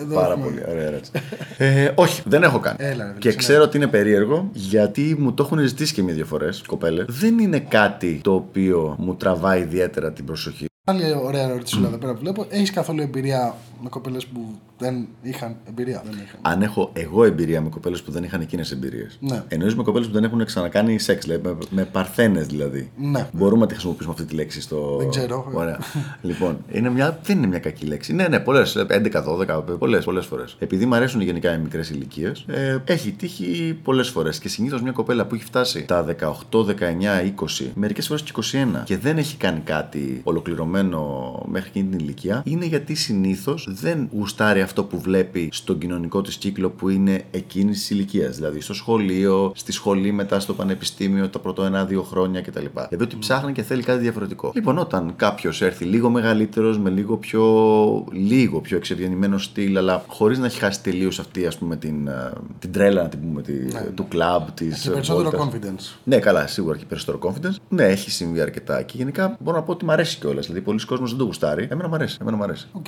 Εδώ 0.00 0.14
πάρα 0.14 0.32
έχουμε- 0.32 0.46
πολύ 0.46 0.62
ωραία 0.68 0.84
ερώτηση. 0.86 1.10
ε, 1.58 1.92
όχι, 1.94 2.22
δεν 2.24 2.42
έχω 2.42 2.58
κάνει. 2.58 2.76
Έλα, 2.80 3.04
ρε, 3.04 3.18
και 3.18 3.28
φίλε, 3.30 3.42
ξέρω 3.42 3.62
ότι 3.62 3.76
είναι 3.76 3.86
περίεργο 3.86 4.48
γιατί 4.52 5.16
μου 5.18 5.32
το 5.34 5.42
έχουν 5.42 5.58
ζητήσει 5.58 5.94
και 5.94 6.02
μία-δύο 6.02 6.24
φορές, 6.24 6.62
κοπέλε. 6.66 7.04
Δεν 7.08 7.38
είναι 7.38 7.58
κάτι 7.58 8.20
το 8.22 8.34
οποίο 8.34 8.96
μου 8.98 9.14
τραβάει 9.14 9.60
ιδιαίτερα 9.60 10.12
την 10.12 10.24
προσοχή. 10.24 10.64
Άλλη 10.84 11.14
ωραία 11.24 11.42
ερώτηση 11.42 11.78
mm. 11.82 11.86
εδώ 11.86 11.96
πέρα 11.96 12.12
που 12.12 12.20
βλέπω. 12.20 12.46
Έχεις 12.48 12.70
καθόλου 12.70 13.00
εμπειρία 13.02 13.54
με 13.82 13.88
κοπέλες 13.88 14.26
που 14.26 14.58
δεν 14.78 15.06
είχαν 15.22 15.56
εμπειρία. 15.68 16.02
Δεν 16.04 16.12
είχαν. 16.12 16.40
Αν 16.42 16.62
έχω 16.62 16.90
εγώ 16.92 17.24
εμπειρία 17.24 17.60
με 17.60 17.68
κοπέλες 17.68 18.02
που 18.02 18.10
δεν 18.10 18.24
είχαν 18.24 18.40
εκείνες 18.40 18.72
εμπειρίες. 18.72 19.18
Ναι. 19.20 19.42
Εννοείς 19.48 19.74
με 19.74 19.82
κοπέλες 19.82 20.06
που 20.06 20.12
δεν 20.12 20.24
έχουν 20.24 20.44
ξανακάνει 20.44 20.98
σεξ, 20.98 21.24
δηλαδή 21.24 21.48
με, 21.48 21.56
με 21.70 21.84
παρθένες 21.84 22.46
δηλαδή. 22.46 22.90
Ναι. 22.96 23.28
Μπορούμε 23.32 23.60
να 23.60 23.66
τη 23.66 23.72
χρησιμοποιήσουμε 23.72 24.14
αυτή 24.18 24.26
τη 24.26 24.34
λέξη 24.34 24.60
στο. 24.60 24.96
Δεν 24.98 25.08
ξέρω. 25.08 25.50
Ωραία. 25.52 25.78
λοιπόν, 26.22 26.64
είναι 26.72 26.90
μια, 26.90 27.20
δεν 27.22 27.36
είναι 27.36 27.46
μια 27.46 27.58
κακή 27.58 27.86
λέξη. 27.86 28.12
Ναι, 28.12 28.28
ναι, 28.28 28.40
πολλές. 28.40 28.76
11-12, 28.88 29.64
πολλές 29.78 30.04
πολλές 30.04 30.26
φορές. 30.26 30.56
Επειδή 30.58 30.86
μου 30.86 30.94
αρέσουν 30.94 31.20
γενικά 31.20 31.54
οι 31.54 31.58
μικρές 31.58 31.90
ηλικίες, 31.90 32.44
ε, 32.48 32.78
έχει 32.84 33.10
τύχει 33.10 33.78
πολλές 33.82 34.08
φορές. 34.08 34.38
Και 34.38 34.48
συνήθως 34.48 34.82
μια 34.82 34.92
κοπέλα 34.92 35.26
που 35.26 35.34
έχει 35.34 35.44
φτάσει 35.44 35.84
τα 35.84 36.04
18, 36.04 36.64
19, 36.64 37.22
20, 37.22 37.70
μερικές 37.74 38.06
φορές 38.06 38.22
και 38.22 38.30
21 38.30 38.82
και 38.84 38.98
δεν 38.98 39.18
έχει 39.18 39.36
κάνει 39.36 39.60
κάτι 39.60 40.20
ολοκληρωμένο 40.24 40.98
μέχρι 41.46 41.68
εκείνη 41.68 41.88
την 41.88 41.98
ηλικία, 41.98 42.42
είναι 42.44 42.64
γιατί 42.64 42.94
συνήθως 42.94 43.69
δεν 43.72 44.08
γουστάρει 44.12 44.60
αυτό 44.60 44.84
που 44.84 45.00
βλέπει 45.00 45.48
στον 45.52 45.78
κοινωνικό 45.78 46.20
της 46.20 46.36
κύκλο 46.36 46.70
που 46.70 46.88
είναι 46.88 47.24
εκείνης 47.30 47.78
της 47.78 47.90
ηλικίας. 47.90 48.36
Δηλαδή 48.36 48.60
στο 48.60 48.74
σχολείο, 48.74 49.52
στη 49.54 49.72
σχολή, 49.72 50.12
μετά 50.12 50.40
στο 50.40 50.54
πανεπιστήμιο, 50.54 51.28
τα 51.28 51.38
πρώτο 51.38 51.64
ένα-δύο 51.64 52.02
χρόνια 52.02 52.40
κτλ. 52.40 52.64
Δηλαδή 52.74 53.04
ότι 53.04 53.16
ψάχνει 53.18 53.52
και 53.52 53.62
θέλει 53.62 53.82
κάτι 53.82 54.00
διαφορετικό. 54.00 54.52
Λοιπόν, 54.54 54.78
όταν 54.78 55.12
κάποιος 55.16 55.62
έρθει 55.62 55.84
λίγο 55.84 56.10
μεγαλύτερος, 56.10 56.78
με 56.78 56.90
λίγο 56.90 57.16
πιο, 57.16 58.04
λίγο 58.12 58.60
πιο 58.60 58.76
εξευγενημένο 58.76 59.38
στυλ, 59.38 59.76
αλλά 59.76 60.04
χωρίς 60.06 60.38
να 60.38 60.46
έχει 60.46 60.58
χάσει 60.58 60.82
τελείως 60.82 61.18
αυτή 61.18 61.46
ας 61.46 61.58
πούμε, 61.58 61.76
την, 61.76 62.06
ε, 62.08 62.32
την 62.58 62.72
τρέλα 62.72 63.02
να 63.02 63.08
την 63.08 63.20
πούμε, 63.20 63.42
τη, 63.42 63.52
του 63.94 64.08
κλαμπ, 64.08 64.48
της. 64.54 64.80
Και 64.80 64.90
περισσότερο 64.90 65.30
confidence. 65.44 65.98
Ναι, 66.04 66.18
καλά, 66.18 66.46
σίγουρα 66.46 66.76
έχει 66.76 66.86
περισσότερο 66.86 67.18
confidence. 67.22 67.56
Ναι, 67.68 67.84
έχει 67.84 68.10
συμβεί 68.10 68.40
αρκετά. 68.40 68.82
Και 68.82 68.94
γενικά 68.96 69.36
μπορώ 69.40 69.56
να 69.56 69.62
πω 69.62 69.72
ότι 69.72 69.84
μου 69.84 69.92
αρέσει 69.92 70.18
κιόλας. 70.18 70.46
Δηλαδή, 70.46 70.64
πολλοί 70.64 70.84
κόσμοι 70.86 71.08
δεν 71.08 71.16
το 71.16 71.24
γουστάρει. 71.24 71.68
Εμένα 71.70 71.88
μου 71.88 71.94
αρέσει. 71.94 72.18
Εμένα 72.20 72.36
μου 72.36 72.42
αρέσει. 72.42 72.68
Οκ. 72.72 72.86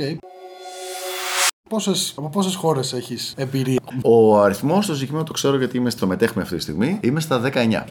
Πόσες, 1.73 2.13
από 2.17 2.29
πόσες 2.29 2.55
χώρες 2.55 2.93
έχεις 2.93 3.35
εμπειρία; 3.37 3.81
Ο 4.03 4.41
αριθμός 4.41 4.85
στο 4.85 4.93
συγκεκριμένο 4.93 5.27
το 5.27 5.33
ξέρω 5.33 5.57
γιατί 5.57 5.77
είμαι 5.77 5.91
στο 5.91 6.07
μετέχουμε 6.07 6.43
αυτή 6.43 6.57
τη 6.57 6.63
στιγμή. 6.63 6.99
Είμαι 7.03 7.21
στα 7.21 7.41
19. 7.41 7.85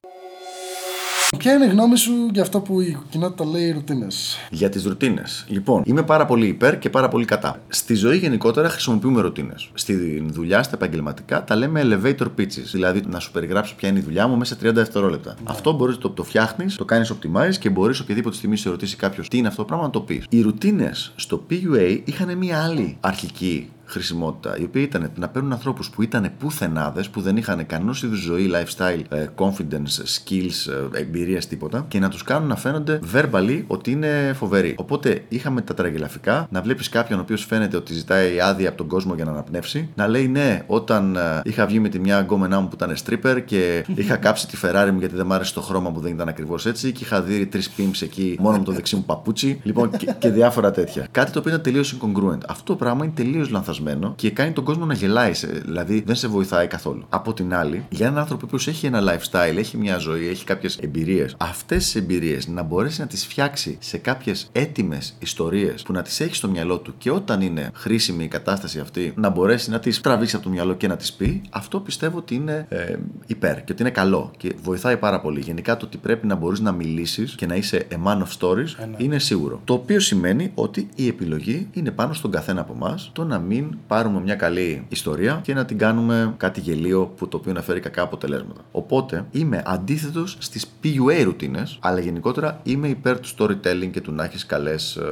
Ποια 1.41 1.53
είναι 1.53 1.65
η 1.65 1.69
γνώμη 1.69 1.97
σου 1.97 2.29
για 2.33 2.41
αυτό 2.41 2.59
που 2.59 2.81
η 2.81 2.97
κοινότητα 3.09 3.45
λέει 3.45 3.71
ρουτίνες; 3.71 4.37
Για 4.49 4.69
τις 4.69 4.83
ρουτίνες. 4.85 5.45
Λοιπόν, 5.47 5.81
είμαι 5.85 6.03
πάρα 6.03 6.25
πολύ 6.25 6.47
υπέρ 6.47 6.79
και 6.79 6.89
πάρα 6.89 7.07
πολύ 7.07 7.25
κατά. 7.25 7.61
Στη 7.67 7.93
ζωή 7.93 8.17
γενικότερα 8.17 8.69
χρησιμοποιούμε 8.69 9.21
ρουτίνες. 9.21 9.69
Στη 9.73 10.23
δουλειά, 10.27 10.63
στα 10.63 10.75
επαγγελματικά, 10.75 11.43
τα 11.43 11.55
λέμε 11.55 11.81
elevator 11.83 12.27
pitches. 12.37 12.65
Δηλαδή, 12.71 13.03
να 13.07 13.19
σου 13.19 13.31
περιγράψω 13.31 13.75
ποια 13.75 13.89
είναι 13.89 13.99
η 13.99 14.01
δουλειά 14.01 14.27
μου 14.27 14.37
μέσα 14.37 14.57
σε 14.59 14.69
30 14.69 14.73
δευτερόλεπτα. 14.73 15.35
Αυτό 15.43 15.73
μπορείς 15.73 15.97
το, 15.97 16.09
το 16.09 16.23
φτιάχνεις, 16.23 16.75
το 16.75 16.85
κάνεις 16.85 17.13
optimize 17.13 17.55
και 17.59 17.69
μπορείς 17.69 17.99
οποιαδήποτε 17.99 18.35
στιγμή 18.35 18.57
σε 18.57 18.69
ρωτήσει 18.69 18.95
κάποιος 18.95 19.27
τι 19.27 19.37
είναι 19.37 19.47
αυτό 19.47 19.61
το 19.61 19.67
πράγμα 19.67 19.85
να 19.85 19.91
το 19.91 20.01
πεις. 20.01 20.25
Οι 20.29 20.41
ρουτίνες 20.41 21.11
στο 21.15 21.45
PUA 21.49 22.01
είχαν 22.03 22.37
μια 22.37 22.63
άλλη 22.63 22.97
αρχική 22.99 23.69
χρησιμότητα, 23.91 24.57
η 24.57 24.63
οποία 24.63 24.81
ήταν 24.81 25.11
να 25.15 25.29
παίρνουν 25.29 25.51
ανθρώπους 25.51 25.89
που 25.89 26.01
ήταν 26.01 26.31
πουθενάδες, 26.39 27.09
που 27.09 27.21
δεν 27.21 27.37
είχαν 27.37 27.65
κανένα 27.65 27.95
είδους 28.03 28.19
ζωή, 28.19 28.51
lifestyle, 28.53 29.01
ε, 29.09 29.25
confidence, 29.35 30.03
skills, 30.15 30.71
ε, 30.93 30.99
εμπειρία, 30.99 31.39
τίποτα, 31.39 31.85
και 31.87 31.99
να 31.99 32.09
τους 32.09 32.23
κάνουν 32.23 32.47
να 32.47 32.55
φαίνονται 32.55 32.99
verbally 33.13 33.63
ότι 33.67 33.91
είναι 33.91 34.33
φοβεροί. 34.35 34.75
Οπότε 34.77 35.23
είχαμε 35.27 35.61
τα 35.61 35.73
τραγελαφικά, 35.73 36.47
να 36.51 36.61
βλέπεις 36.61 36.89
κάποιον 36.89 37.19
ο 37.19 37.21
οποίος 37.21 37.45
φαίνεται 37.45 37.77
ότι 37.77 37.93
ζητάει 37.93 38.39
άδεια 38.39 38.69
από 38.69 38.77
τον 38.77 38.87
κόσμο 38.87 39.15
για 39.15 39.25
να 39.25 39.31
αναπνεύσει, 39.31 39.89
να 39.95 40.07
λέει 40.07 40.27
ναι, 40.27 40.63
όταν 40.67 41.15
ε, 41.15 41.41
είχα 41.43 41.65
βγει 41.65 41.79
με 41.79 41.89
τη 41.89 41.99
μια 41.99 42.19
γκόμενά 42.19 42.59
μου 42.59 42.67
που 42.67 42.75
ήταν 42.75 42.95
stripper 43.05 43.41
και 43.45 43.85
είχα 44.01 44.15
κάψει 44.15 44.47
τη 44.47 44.57
Ferrari 44.61 44.89
μου 44.91 44.99
γιατί 44.99 45.15
δεν 45.15 45.25
μ' 45.25 45.33
άρεσε 45.33 45.53
το 45.53 45.61
χρώμα 45.61 45.89
μου, 45.89 45.99
δεν 45.99 46.11
ήταν 46.11 46.27
ακριβώς 46.27 46.65
έτσι, 46.65 46.91
και 46.91 47.03
είχα 47.03 47.21
δει 47.21 47.45
τρεις 47.45 47.71
pimps 47.77 48.01
εκεί 48.01 48.37
μόνο 48.39 48.57
με 48.57 48.63
το 48.63 48.71
δεξί 48.71 48.95
μου 48.95 49.03
παπούτσι, 49.03 49.59
λοιπόν 49.63 49.89
και, 49.89 50.15
και 50.19 50.29
διάφορα 50.29 50.71
τέτοια. 50.71 51.07
Κάτι 51.11 51.31
το 51.31 51.39
οποίο 51.39 51.51
ήταν 51.51 51.63
τελείως 51.63 51.97
incongruent. 51.97 52.39
Αυτό 52.47 52.63
το 52.63 52.75
πράγμα 52.75 53.03
είναι 53.03 53.13
τελείως 53.15 53.49
λανθασμένο 53.49 53.80
λανθασμένο 53.81 54.13
και 54.15 54.31
κάνει 54.31 54.51
τον 54.51 54.63
κόσμο 54.63 54.85
να 54.85 54.93
γελάει. 54.93 55.33
σε- 55.33 55.47
Δηλαδή 55.47 56.03
δεν 56.05 56.15
σε 56.15 56.27
βοηθάει 56.27 56.67
καθόλου. 56.67 57.05
Από 57.09 57.33
την 57.33 57.53
άλλη, 57.53 57.85
για 57.89 58.05
έναν 58.07 58.17
άνθρωπο 58.19 58.45
που 58.45 58.55
έχει 58.65 58.85
ένα 58.85 59.01
lifestyle, 59.03 59.57
έχει 59.57 59.77
μια 59.77 59.97
ζωή, 59.97 60.27
έχει 60.27 60.43
κάποιες 60.45 60.77
εμπειρίες, 60.77 61.35
αυτές 61.37 61.83
τις 61.83 61.95
εμπειρίες 61.95 62.47
να 62.47 62.63
μπορέσει 62.63 62.99
να 63.01 63.07
τις 63.07 63.25
φτιάξει 63.25 63.77
σε 63.79 63.97
κάποιες 63.97 64.49
έτοιμες 64.51 65.15
ιστορίες 65.19 65.81
που 65.81 65.93
να 65.93 66.01
τις 66.01 66.19
έχει 66.19 66.35
στο 66.35 66.47
μυαλό 66.49 66.77
του 66.77 66.93
και 66.97 67.11
όταν 67.11 67.41
είναι 67.41 67.69
χρήσιμη 67.73 68.23
η 68.23 68.27
κατάσταση 68.27 68.79
αυτή 68.79 69.13
να 69.15 69.29
μπορέσει 69.29 69.69
να 69.69 69.79
τις 69.79 70.01
τραβήξει 70.01 70.35
από 70.35 70.43
το 70.45 70.51
μυαλό 70.51 70.73
και 70.73 70.87
να 70.87 70.95
τις 70.97 71.13
πει, 71.13 71.41
αυτό 71.49 71.79
πιστεύω 71.79 72.17
ότι 72.17 72.35
είναι 72.35 72.65
ε, 72.69 72.95
υπέρ 73.25 73.63
και 73.63 73.71
ότι 73.71 73.81
είναι 73.81 73.91
καλό 73.91 74.31
και 74.37 74.55
βοηθάει 74.63 74.97
πάρα 74.97 75.21
πολύ. 75.21 75.39
Γενικά 75.39 75.77
το 75.77 75.85
ότι 75.85 75.97
πρέπει 75.97 76.27
να 76.27 76.35
μπορείς 76.35 76.59
να 76.59 76.71
μιλήσεις 76.71 77.35
και 77.35 77.45
να 77.45 77.55
είσαι 77.55 77.87
a 77.91 78.07
man 78.07 78.17
of 78.17 78.27
stories 78.39 78.75
Ε, 78.77 78.85
ναι. 78.85 78.95
είναι 78.97 79.19
σίγουρο. 79.19 79.61
Το 79.63 79.73
οποίο 79.73 79.99
σημαίνει 79.99 80.51
ότι 80.55 80.87
η 80.95 81.07
επιλογή 81.07 81.67
είναι 81.73 81.91
πάνω 81.91 82.13
στον 82.13 82.31
καθένα 82.31 82.61
από 82.61 82.73
εμάς 82.75 83.09
το 83.13 83.23
να 83.23 83.39
μην 83.39 83.70
πάρουμε 83.87 84.21
μια 84.21 84.35
καλή 84.35 84.85
ιστορία 84.89 85.39
και 85.43 85.53
να 85.53 85.65
την 85.65 85.77
κάνουμε 85.77 86.33
κάτι 86.37 86.59
γελίο 86.59 87.05
που 87.05 87.27
το 87.27 87.37
οποίο 87.37 87.53
να 87.53 87.61
φέρει 87.61 87.79
κακά 87.79 88.01
αποτελέσματα. 88.01 88.61
Οπότε 88.71 89.25
είμαι 89.31 89.63
αντίθετος 89.65 90.37
στις 90.39 90.65
PUA 90.83 91.21
ρουτίνες, 91.23 91.77
αλλά 91.81 91.99
γενικότερα 91.99 92.59
είμαι 92.63 92.87
υπέρ 92.87 93.19
του 93.19 93.29
storytelling 93.37 93.89
και 93.91 94.01
του 94.01 94.11
να 94.11 94.23
έχεις 94.23 94.45
καλές 94.45 94.95
ε, 94.95 95.03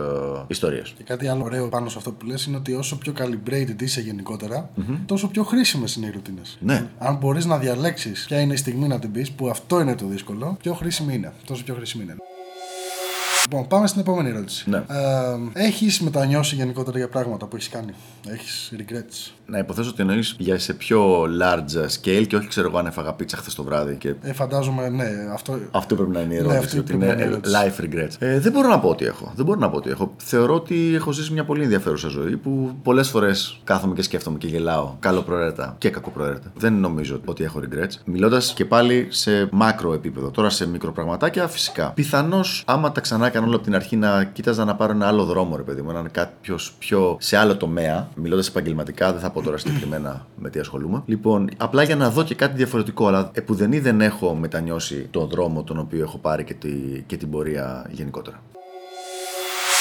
ιστορίες. 0.48 0.94
Και 0.98 1.04
κάτι 1.04 1.28
άλλο 1.28 1.44
ωραίο 1.44 1.68
πάνω 1.68 1.90
σε 1.90 1.98
αυτό 1.98 2.12
που 2.12 2.26
λες 2.26 2.46
είναι 2.46 2.58
ότι 2.58 2.74
όσο 2.74 2.98
πιο 2.98 3.14
calibrated 3.18 3.82
είσαι 3.82 4.02
γενικότερα, 4.02 4.70
τόσο 5.06 5.28
πιο 5.28 5.44
χρήσιμες 5.44 5.96
είναι 5.96 6.06
οι 6.06 6.12
ρουτίνες. 6.12 6.58
Ναι. 6.62 6.88
Αν 6.98 7.16
μπορείς 7.16 7.46
να 7.46 7.58
διαλέξεις 7.58 8.26
ποια 8.26 8.40
είναι 8.40 8.54
η 8.54 8.58
στιγμή 8.58 8.88
να 8.88 9.00
την 9.00 9.12
πεις, 9.12 9.32
που 9.32 9.50
αυτό 9.50 9.80
είναι 9.80 9.96
το 9.96 10.06
δύσκολο, 10.06 10.58
πιο 10.62 10.74
χρήσιμη 10.74 11.14
είναι. 11.14 11.34
Τόσο 11.46 11.64
πιο 11.64 11.74
χρήσιμη 11.74 12.04
είναι. 12.04 12.16
Λοιπόν, 13.42 13.68
πάμε 13.68 13.88
στην 13.88 14.02
επόμενη 14.02 14.30
ερώτηση. 14.30 14.70
Ναι. 14.70 14.78
Ε, 14.78 15.66
έχεις 15.66 16.00
μετανιώσει 16.02 16.56
γενικότερα 16.56 16.98
για 16.98 17.08
πράγματα 17.08 17.46
που 17.46 17.56
έχεις 17.56 17.70
κάνει; 17.70 17.94
Έχεις 18.28 18.72
regrets; 18.78 19.32
Να 19.46 19.58
υποθέσω 19.58 19.90
ότι 19.90 20.02
εννοείς 20.02 20.36
για 20.40 20.60
σε 20.60 20.74
πιο 20.74 21.24
large 21.24 21.86
scale 21.86 22.26
και 22.28 22.36
όχι 22.36 22.48
ξέρω 22.48 22.68
εγώ 22.68 22.78
αν 22.78 22.86
έφαγα 22.86 23.14
πίτσα 23.14 23.38
χθες 23.38 23.56
το 23.56 23.64
βράδυ 23.64 23.96
και 23.96 24.14
Ε, 24.22 24.34
φαντάζομαι, 24.34 24.90
ναι, 24.90 25.06
αυτό. 25.34 25.60
Αυτό 25.72 25.96
πρέπει 25.96 26.12
να 26.12 26.20
είναι 26.20 26.34
η 26.34 26.38
Ναι, 26.38 26.44
ερώτηση. 26.44 26.60
αυτή 26.66 26.78
ότι 26.78 26.86
πρέπει 26.88 27.00
να 27.00 27.06
είναι 27.06 27.22
είναι 27.24 27.24
η 27.24 27.28
ερώτηση. 27.32 27.56
life 27.58 27.84
regrets. 27.84 28.16
Ε, 28.20 28.40
δεν 28.40 28.52
μπορώ 28.52 28.68
να 28.68 28.80
πω 28.80 28.90
ότι 28.90 29.06
έχω. 29.06 29.32
Δεν 29.36 29.46
μπορώ 29.46 29.60
να 29.60 29.70
πω 29.70 29.78
ότι 29.78 29.90
έχω. 29.90 30.14
Θεωρώ 30.18 30.54
ότι 30.56 30.92
έχω 30.96 31.12
ζήσει 31.12 31.34
μια 31.34 31.46
πολύ 31.46 31.64
ενδιαφέρουσα 31.64 32.08
ζωή 32.08 32.38
που 32.38 32.72
πολλές 32.84 33.10
φορές 33.10 33.60
κάθομαι 33.64 33.94
και 33.94 34.02
σκέφτομαι 34.02 34.38
και 34.38 34.48
γελάω 34.48 34.96
καλοπροαίρετα 35.00 35.76
και 35.78 35.90
κακοπροαίρετα. 35.90 36.52
Δεν 36.56 36.74
νομίζω 36.74 37.20
ότι 37.26 37.44
έχω 37.44 37.60
regrets. 37.64 37.94
Μιλώντας 38.06 38.54
και 38.54 38.66
πάλι 38.66 39.08
σε 39.10 39.50
μάκρο 39.52 39.94
επίπεδο. 39.94 40.30
Τώρα 40.30 40.50
σε 40.50 40.68
μικροπραγματάκια 40.68 41.48
φυσικά. 41.48 41.92
Πιθανώς 41.92 42.64
άμα 42.68 42.92
τα 42.92 43.02
ξανά 43.02 43.29
έκανα 43.30 43.46
όλα 43.46 43.56
από 43.56 43.64
την 43.64 43.76
αρχή 43.76 43.96
να 43.96 44.24
κοίταζα 44.24 44.66
να 44.66 44.76
πάρω 44.76 44.92
ένα 44.92 45.08
άλλο 45.08 45.24
δρόμο, 45.24 45.56
ρε 45.56 45.62
παιδί 45.64 45.82
μου. 45.82 45.90
Έναν 45.90 46.12
κάποιος 46.12 46.74
πιο 46.80 47.18
σε 47.20 47.38
άλλο 47.38 47.58
τομέα. 47.58 48.10
Μιλώντας 48.16 48.48
επαγγελματικά, 48.48 49.12
δεν 49.12 49.22
θα 49.22 49.30
πω 49.30 49.42
τώρα 49.42 49.58
συγκεκριμένα 49.58 50.26
με 50.36 50.50
τι 50.50 50.60
ασχολούμαι. 50.60 51.04
Λοιπόν, 51.06 51.50
απλά 51.58 51.84
για 51.84 51.96
να 51.96 52.10
δω 52.10 52.24
και 52.24 52.36
κάτι 52.36 52.56
διαφορετικό. 52.56 53.08
Αλλά 53.08 53.30
επουδενή 53.34 53.80
δεν 53.80 54.02
έχω 54.02 54.34
μετανιώσει 54.34 55.08
τον 55.12 55.28
δρόμο 55.28 55.64
τον 55.64 55.80
οποίο 55.80 56.04
έχω 56.04 56.18
πάρει 56.18 56.44
και, 56.44 56.54
τη, 56.54 56.70
και 57.06 57.18
την 57.18 57.30
πορεία 57.30 57.90
γενικότερα. 57.92 58.42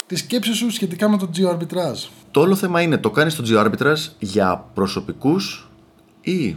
Τη 0.06 0.16
σκέψη 0.16 0.52
σου 0.54 0.70
σχετικά 0.70 1.08
με 1.08 1.16
το 1.16 1.30
geo 1.36 1.50
arbitrage. 1.50 2.08
Το 2.30 2.40
όλο 2.40 2.54
θέμα 2.54 2.82
είναι 2.82 2.98
το 2.98 3.10
κάνεις 3.10 3.34
το 3.34 3.44
geo-arbitrage 3.46 4.12
για 4.18 4.64
προσωπικούς 4.74 5.68
ή 6.20 6.56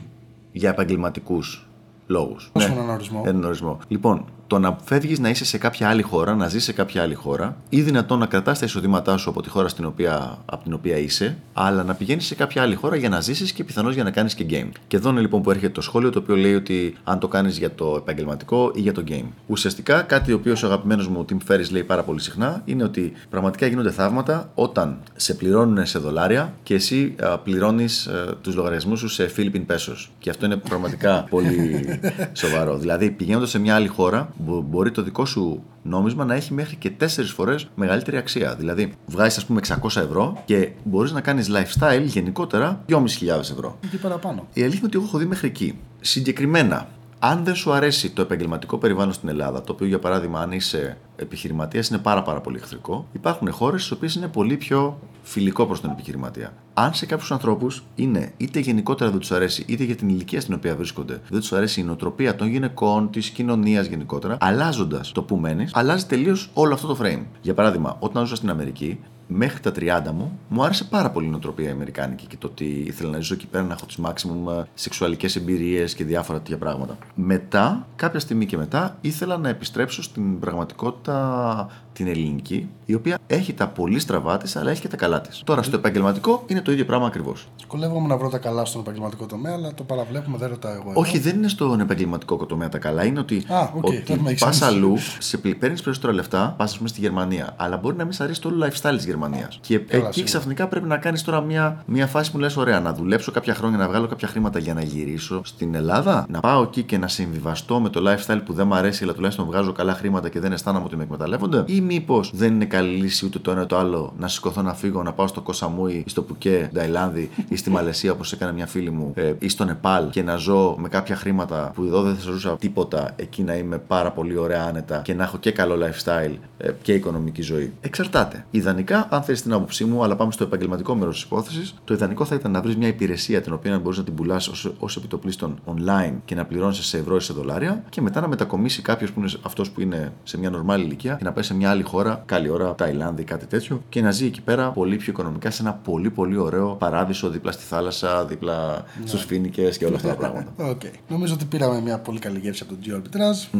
για 0.51 0.69
επαγγελματικούς 0.69 1.67
λόγους; 2.07 2.49
Πώς 2.53 2.65
είναι 2.65 2.73
έναν 2.73 2.89
ορισμό; 2.89 3.23
Έναν 3.25 3.43
ορισμό. 3.43 3.79
Λοιπόν, 3.87 4.25
το 4.51 4.59
να 4.59 4.77
φεύγεις 4.83 5.19
να 5.19 5.29
είσαι 5.29 5.45
σε 5.45 5.57
κάποια 5.57 5.89
άλλη 5.89 6.01
χώρα, 6.01 6.35
να 6.35 6.47
ζεις 6.47 6.63
σε 6.63 6.73
κάποια 6.73 7.01
άλλη 7.01 7.13
χώρα, 7.13 7.57
ή 7.69 7.81
δυνατόν 7.81 8.19
να 8.19 8.25
κρατάς 8.25 8.59
τα 8.59 8.65
εισοδήματά 8.65 9.17
σου 9.17 9.29
από 9.29 9.41
τη 9.41 9.49
χώρα 9.49 9.67
στην 9.67 9.85
οποία, 9.85 10.37
από 10.45 10.63
την 10.63 10.73
οποία 10.73 10.97
είσαι, 10.97 11.37
αλλά 11.53 11.83
να 11.83 11.93
πηγαίνεις 11.93 12.25
σε 12.25 12.35
κάποια 12.35 12.61
άλλη 12.61 12.75
χώρα 12.75 12.95
για 12.95 13.09
να 13.09 13.19
ζήσεις 13.21 13.51
και 13.51 13.63
πιθανώς 13.63 13.93
για 13.93 14.03
να 14.03 14.11
κάνεις 14.11 14.33
και 14.33 14.45
game. 14.49 14.69
Και 14.87 14.95
εδώ 14.97 15.09
είναι 15.09 15.19
λοιπόν 15.21 15.41
που 15.41 15.49
έρχεται 15.51 15.71
το 15.71 15.81
σχόλιο 15.81 16.09
το 16.09 16.19
οποίο 16.19 16.35
λέει 16.35 16.55
ότι 16.55 16.93
αν 17.03 17.19
το 17.19 17.27
κάνεις 17.27 17.57
για 17.57 17.75
το 17.75 17.95
επαγγελματικό 17.97 18.71
ή 18.75 18.81
για 18.81 18.93
το 18.93 19.03
game. 19.07 19.25
Ουσιαστικά 19.47 20.01
κάτι 20.01 20.31
ο 20.31 20.35
οποίο 20.35 20.55
ο 20.63 20.65
αγαπημένος 20.65 21.07
μου 21.07 21.25
Tim 21.29 21.51
Ferris 21.51 21.71
λέει 21.71 21.83
πάρα 21.83 22.03
πολύ 22.03 22.21
συχνά 22.21 22.61
είναι 22.65 22.83
ότι 22.83 23.13
πραγματικά 23.29 23.65
γίνονται 23.67 23.91
θαύματα 23.91 24.49
όταν 24.55 24.97
σε 25.15 25.33
πληρώνουν 25.33 25.85
σε 25.85 25.99
δολάρια 25.99 26.53
και 26.63 26.73
εσύ 26.73 27.15
πληρώνεις 27.43 28.09
τους 28.41 28.55
λογαριασμούς 28.55 28.99
σου 28.99 29.07
σε 29.07 29.31
Philippine 29.37 29.65
pesos. 29.71 30.07
Και 30.19 30.29
αυτό 30.29 30.45
είναι 30.45 30.55
πραγματικά 30.55 31.25
πολύ 31.29 31.85
σοβαρό. 32.33 32.77
Δηλαδή 32.77 33.09
πηγαίνοντας 33.11 33.49
σε 33.49 33.59
μια 33.59 33.75
άλλη 33.75 33.87
χώρα, 33.87 34.29
μπο- 34.37 34.40
μπορεί 34.45 34.91
το 34.91 35.01
δικό 35.01 35.25
σου 35.25 35.63
νόμισμα 35.83 36.25
να 36.25 36.33
έχει 36.33 36.53
μέχρι 36.53 36.75
και 36.75 36.91
4 36.99 37.05
φορές 37.35 37.69
μεγαλύτερη 37.75 38.17
αξία. 38.17 38.55
Δηλαδή, 38.55 38.93
βγάζεις, 39.05 39.37
ας 39.37 39.45
πούμε, 39.45 39.59
600 39.59 40.01
ευρώ 40.01 40.41
και 40.45 40.71
μπορείς 40.83 41.11
να 41.11 41.21
κάνεις 41.21 41.49
lifestyle 41.51 42.03
γενικότερα 42.03 42.83
2.500 42.87 43.51
ευρώ. 43.51 43.77
Εκεί 43.83 43.97
παραπάνω. 43.97 44.47
Η 44.53 44.61
αλήθεια 44.61 44.77
είναι 44.77 44.87
ότι 44.87 44.97
εγώ 44.97 45.05
έχω 45.05 45.17
δει 45.17 45.25
μέχρι 45.25 45.47
εκεί. 45.47 45.77
Συγκεκριμένα, 46.01 46.87
αν 47.23 47.43
δεν 47.43 47.55
σου 47.55 47.71
αρέσει 47.71 48.09
το 48.09 48.21
επαγγελματικό 48.21 48.77
περιβάλλον 48.77 49.13
στην 49.13 49.29
Ελλάδα, 49.29 49.61
το 49.61 49.71
οποίο 49.71 49.87
για 49.87 49.99
παράδειγμα, 49.99 50.39
αν 50.41 50.51
είσαι 50.51 50.97
επιχειρηματίας, 51.15 51.87
είναι 51.89 51.99
πάρα, 51.99 52.21
πάρα 52.21 52.41
πολύ 52.41 52.57
εχθρικό, 52.57 53.07
υπάρχουν 53.11 53.51
χώρες 53.51 53.81
στις 53.81 53.91
οποίες 53.91 54.15
είναι 54.15 54.27
πολύ 54.27 54.57
πιο 54.57 54.99
φιλικό 55.21 55.65
προς 55.65 55.81
τον 55.81 55.91
επιχειρηματία. 55.91 56.53
Αν 56.73 56.93
σε 56.93 57.05
κάποιους 57.05 57.31
ανθρώπους 57.31 57.83
είναι 57.95 58.33
είτε 58.37 58.59
γενικότερα 58.59 59.09
δεν 59.09 59.19
τους 59.19 59.31
αρέσει, 59.31 59.63
είτε 59.67 59.83
για 59.83 59.95
την 59.95 60.09
ηλικία 60.09 60.41
στην 60.41 60.53
οποία 60.53 60.75
βρίσκονται, 60.75 61.21
δεν 61.29 61.39
τους 61.39 61.53
αρέσει 61.53 61.79
η 61.79 61.83
νοοτροπία 61.83 62.35
των 62.35 62.47
γυναικών, 62.47 63.11
της 63.11 63.29
κοινωνίας 63.29 63.85
γενικότερα, 63.85 64.37
αλλάζοντας 64.39 65.11
το 65.11 65.23
που 65.23 65.35
μένεις, 65.35 65.71
αλλάζει 65.73 66.05
τελείως 66.05 66.49
όλο 66.53 66.73
αυτό 66.73 66.87
το 66.87 66.97
frame. 67.01 67.23
Για 67.41 67.53
παράδειγμα, 67.53 67.95
όταν 67.99 68.23
ζούσα 68.23 68.35
στην 68.35 68.49
Αμερική, 68.49 68.99
μέχρι 69.33 69.59
τα 69.59 69.71
30 70.09 70.11
μου, 70.13 70.39
μου 70.47 70.63
άρεσε 70.63 70.83
πάρα 70.83 71.09
πολύ 71.09 71.27
η 71.27 71.29
νοοτροπία 71.29 71.67
η 71.67 71.71
Αμερικάνικη 71.71 72.25
και 72.25 72.35
το 72.39 72.47
ότι 72.47 72.65
ήθελα 72.65 73.09
να 73.09 73.17
ζήσω 73.17 73.33
εκεί 73.33 73.47
πέρα, 73.47 73.63
να 73.63 73.73
έχω 73.73 73.85
τις 73.85 73.97
maximum 74.03 74.63
σεξουαλικές 74.73 75.35
εμπειρίες 75.35 75.93
και 75.95 76.03
διάφορα 76.03 76.37
τέτοια 76.37 76.57
πράγματα. 76.57 76.97
Μετά, 77.15 77.87
κάποια 77.95 78.19
στιγμή 78.19 78.45
και 78.45 78.57
μετά, 78.57 78.97
ήθελα 79.01 79.37
να 79.37 79.49
επιστρέψω 79.49 80.03
στην 80.03 80.39
πραγματικότητα 80.39 81.67
την 81.93 82.07
ελληνική, 82.07 82.69
η 82.85 82.93
οποία 82.93 83.17
έχει 83.27 83.53
τα 83.53 83.67
πολύ 83.67 83.99
στραβά 83.99 84.37
της, 84.37 84.55
αλλά 84.55 84.71
έχει 84.71 84.81
και 84.81 84.87
τα 84.87 84.97
καλά 84.97 85.21
της. 85.21 85.41
Τώρα, 85.45 85.61
στο 85.63 85.75
επαγγελματικό 85.75 86.43
είναι 86.47 86.61
το 86.61 86.71
ίδιο 86.71 86.85
πράγμα 86.85 87.07
ακριβώς. 87.07 87.47
Δυσκολεύομαι 87.55 88.07
να 88.07 88.17
βρω 88.17 88.29
τα 88.29 88.37
καλά 88.37 88.65
στον 88.65 88.81
επαγγελματικό 88.81 89.25
τομέα, 89.25 89.53
αλλά 89.53 89.73
το 89.73 89.83
παραβλέπουμε, 89.83 90.37
δεν 90.37 90.49
ρωτάω 90.49 90.71
εγώ. 90.71 90.89
εδώ. 90.89 90.99
Όχι, 90.99 91.19
δεν 91.19 91.35
είναι 91.35 91.47
στον 91.47 91.79
επαγγελματικό 91.79 92.45
τομέα 92.45 92.69
τα 92.69 92.77
καλά. 92.77 93.05
Είναι 93.05 93.19
ότι, 93.19 93.43
Α, 93.47 93.61
οκ, 93.75 93.85
ότι 93.85 94.03
δεν 94.05 94.19
με 94.19 94.29
έχεις 94.29 94.43
πας 94.43 94.61
έννοια. 94.61 94.77
αλλού, 94.77 94.97
σε 95.19 95.37
παίρνεις 95.37 95.81
περισσότερα 95.81 96.13
λεφτά, 96.13 96.53
πας 96.57 96.77
πούμε 96.77 96.89
στη 96.89 96.99
Γερμανία. 96.99 97.53
Αλλά 97.57 97.77
μπορεί 97.77 97.95
να 97.95 98.03
μην 98.03 98.13
σε 98.13 98.23
αρέσει 98.23 98.41
το 98.41 98.47
όλο 98.47 98.65
lifestyle 98.65 98.95
της 98.95 99.05
Γερμανία. 99.05 99.19
Και 99.61 99.75
εκεί 99.75 99.91
σίγουρα. 99.91 100.23
ξαφνικά 100.23 100.67
πρέπει 100.67 100.87
να 100.87 100.97
κάνεις 100.97 101.23
τώρα 101.23 101.41
μια, 101.41 101.83
μια 101.85 102.07
φάση 102.07 102.31
που 102.31 102.39
λες: 102.39 102.57
Ωραία, 102.57 102.79
να 102.79 102.93
δουλέψω 102.93 103.31
κάποια 103.31 103.53
χρόνια, 103.53 103.77
να 103.77 103.87
βγάλω 103.87 104.07
κάποια 104.07 104.27
χρήματα 104.27 104.59
για 104.59 104.73
να 104.73 104.81
γυρίσω 104.81 105.41
στην 105.43 105.75
Ελλάδα. 105.75 106.25
Να 106.29 106.39
πάω 106.39 106.61
εκεί 106.61 106.83
και 106.83 106.97
να 106.97 107.07
συμβιβαστώ 107.07 107.79
με 107.79 107.89
το 107.89 108.11
lifestyle 108.11 108.41
που 108.45 108.53
δεν 108.53 108.67
μου 108.67 108.75
αρέσει, 108.75 109.03
αλλά 109.03 109.13
τουλάχιστον 109.13 109.45
βγάζω 109.45 109.71
καλά 109.71 109.93
χρήματα 109.93 110.29
και 110.29 110.39
δεν 110.39 110.51
αισθάνομαι 110.51 110.85
ότι 110.85 110.95
με 110.95 111.03
εκμεταλλεύονται. 111.03 111.63
Ή 111.65 111.81
μήπως 111.81 112.31
δεν 112.33 112.53
είναι 112.53 112.65
καλή 112.65 112.95
λύση 112.95 113.25
ούτε 113.25 113.39
το 113.39 113.51
ένα 113.51 113.65
το 113.65 113.77
άλλο 113.77 114.13
να 114.17 114.27
σηκωθώ 114.27 114.61
να 114.61 114.73
φύγω, 114.73 115.03
να 115.03 115.13
πάω 115.13 115.27
στο 115.27 115.41
Κοσαμούι 115.41 116.03
ή 116.05 116.09
στο 116.09 116.21
Πουκέ, 116.21 116.69
Ταϊλάνδη 116.73 117.29
ή 117.49 117.55
στη 117.55 117.69
Μαλαισία 117.69 118.11
όπως 118.11 118.31
έκανε 118.31 118.51
μια 118.53 118.67
φίλη 118.67 118.89
μου 118.89 119.11
ε, 119.15 119.33
ή 119.39 119.49
στο 119.49 119.65
Νεπάλ 119.65 120.09
και 120.09 120.23
να 120.23 120.35
ζω 120.35 120.75
με 120.79 120.87
κάποια 120.87 121.15
χρήματα 121.15 121.71
που 121.75 121.83
εδώ 121.83 122.01
δεν 122.01 122.15
θα 122.15 122.21
ζούσα 122.21 122.55
τίποτα, 122.57 123.13
εκεί 123.15 123.43
να 123.43 123.55
είμαι 123.55 123.77
πάρα 123.77 124.11
πολύ 124.11 124.37
ωραία 124.37 124.63
άνετα 124.63 125.01
και 125.03 125.13
να 125.13 125.23
έχω 125.23 125.37
και 125.37 125.51
καλό 125.51 125.75
lifestyle 125.75 126.35
ε, 126.57 126.71
και 126.81 126.93
οικονομική 126.93 127.41
ζωή. 127.41 127.73
Εξαρτάται. 127.81 128.45
Ιδανικά, 128.51 129.00
αν 129.09 129.23
θέλει 129.23 129.39
την 129.39 129.53
άποψή 129.53 129.85
μου, 129.85 130.03
αλλά 130.03 130.15
πάμε 130.15 130.31
στο 130.31 130.43
επαγγελματικό 130.43 130.95
μέρος 130.95 131.13
της 131.13 131.23
υπόθεσης, 131.23 131.73
το 131.83 131.93
ιδανικό 131.93 132.25
θα 132.25 132.35
ήταν 132.35 132.51
να 132.51 132.61
βρεις 132.61 132.75
μια 132.75 132.87
υπηρεσία 132.87 133.41
την 133.41 133.53
οποία 133.53 133.79
μπορείς 133.79 133.97
να 133.97 134.03
την 134.03 134.13
πουλάς 134.15 134.47
ως 134.79 134.97
επί 134.97 135.11
το 135.11 135.21
πλείστον 135.21 135.59
online 135.65 136.13
και 136.25 136.35
να 136.35 136.45
πληρώνεις 136.45 136.85
σε 136.85 136.97
ευρώ 136.97 137.15
ή 137.15 137.19
σε 137.19 137.33
δολάρια 137.33 137.83
και 137.89 138.01
μετά 138.01 138.21
να 138.21 138.27
μετακομίσει 138.27 138.81
κάποιος 138.81 139.11
που 139.11 139.19
είναι 139.19 139.29
αυτός 139.41 139.71
που 139.71 139.81
είναι 139.81 140.13
σε 140.23 140.37
μια 140.37 140.49
νορμάλ 140.49 140.83
ηλικία 140.83 141.15
και 141.15 141.23
να 141.23 141.31
πάει 141.31 141.43
σε 141.43 141.53
μια 141.53 141.69
άλλη 141.69 141.83
χώρα, 141.83 142.23
καλή 142.25 142.49
ώρα, 142.49 142.75
Ταϊλάνδη, 142.75 143.23
κάτι 143.23 143.45
τέτοιο 143.45 143.81
και 143.89 144.01
να 144.01 144.11
ζει 144.11 144.25
εκεί 144.25 144.41
πέρα 144.41 144.71
πολύ 144.71 144.95
πιο 144.95 145.11
οικονομικά 145.11 145.51
σε 145.51 145.61
ένα 145.61 145.73
πολύ 145.73 146.09
πολύ 146.09 146.37
ωραίο 146.37 146.75
παράδεισο 146.75 147.29
δίπλα 147.29 147.51
στη 147.51 147.63
θάλασσα, 147.63 148.25
δίπλα 148.25 148.83
στους 149.03 149.23
φοίνικες 149.23 149.77
και 149.77 149.85
όλα 149.85 149.95
αυτά 149.95 150.07
τα 150.07 150.15
πράγματα. 150.15 150.51
Οκ. 150.69 150.81
Νομίζω 151.07 151.33
ότι 151.33 151.45
πήραμε 151.45 151.81
μια 151.81 151.99
πολύ 151.99 152.19
καλή 152.19 152.39
γεύση 152.39 152.65
από 152.69 152.73
το 152.73 152.79
geo 152.85 152.95
arbitrage. 152.95 153.59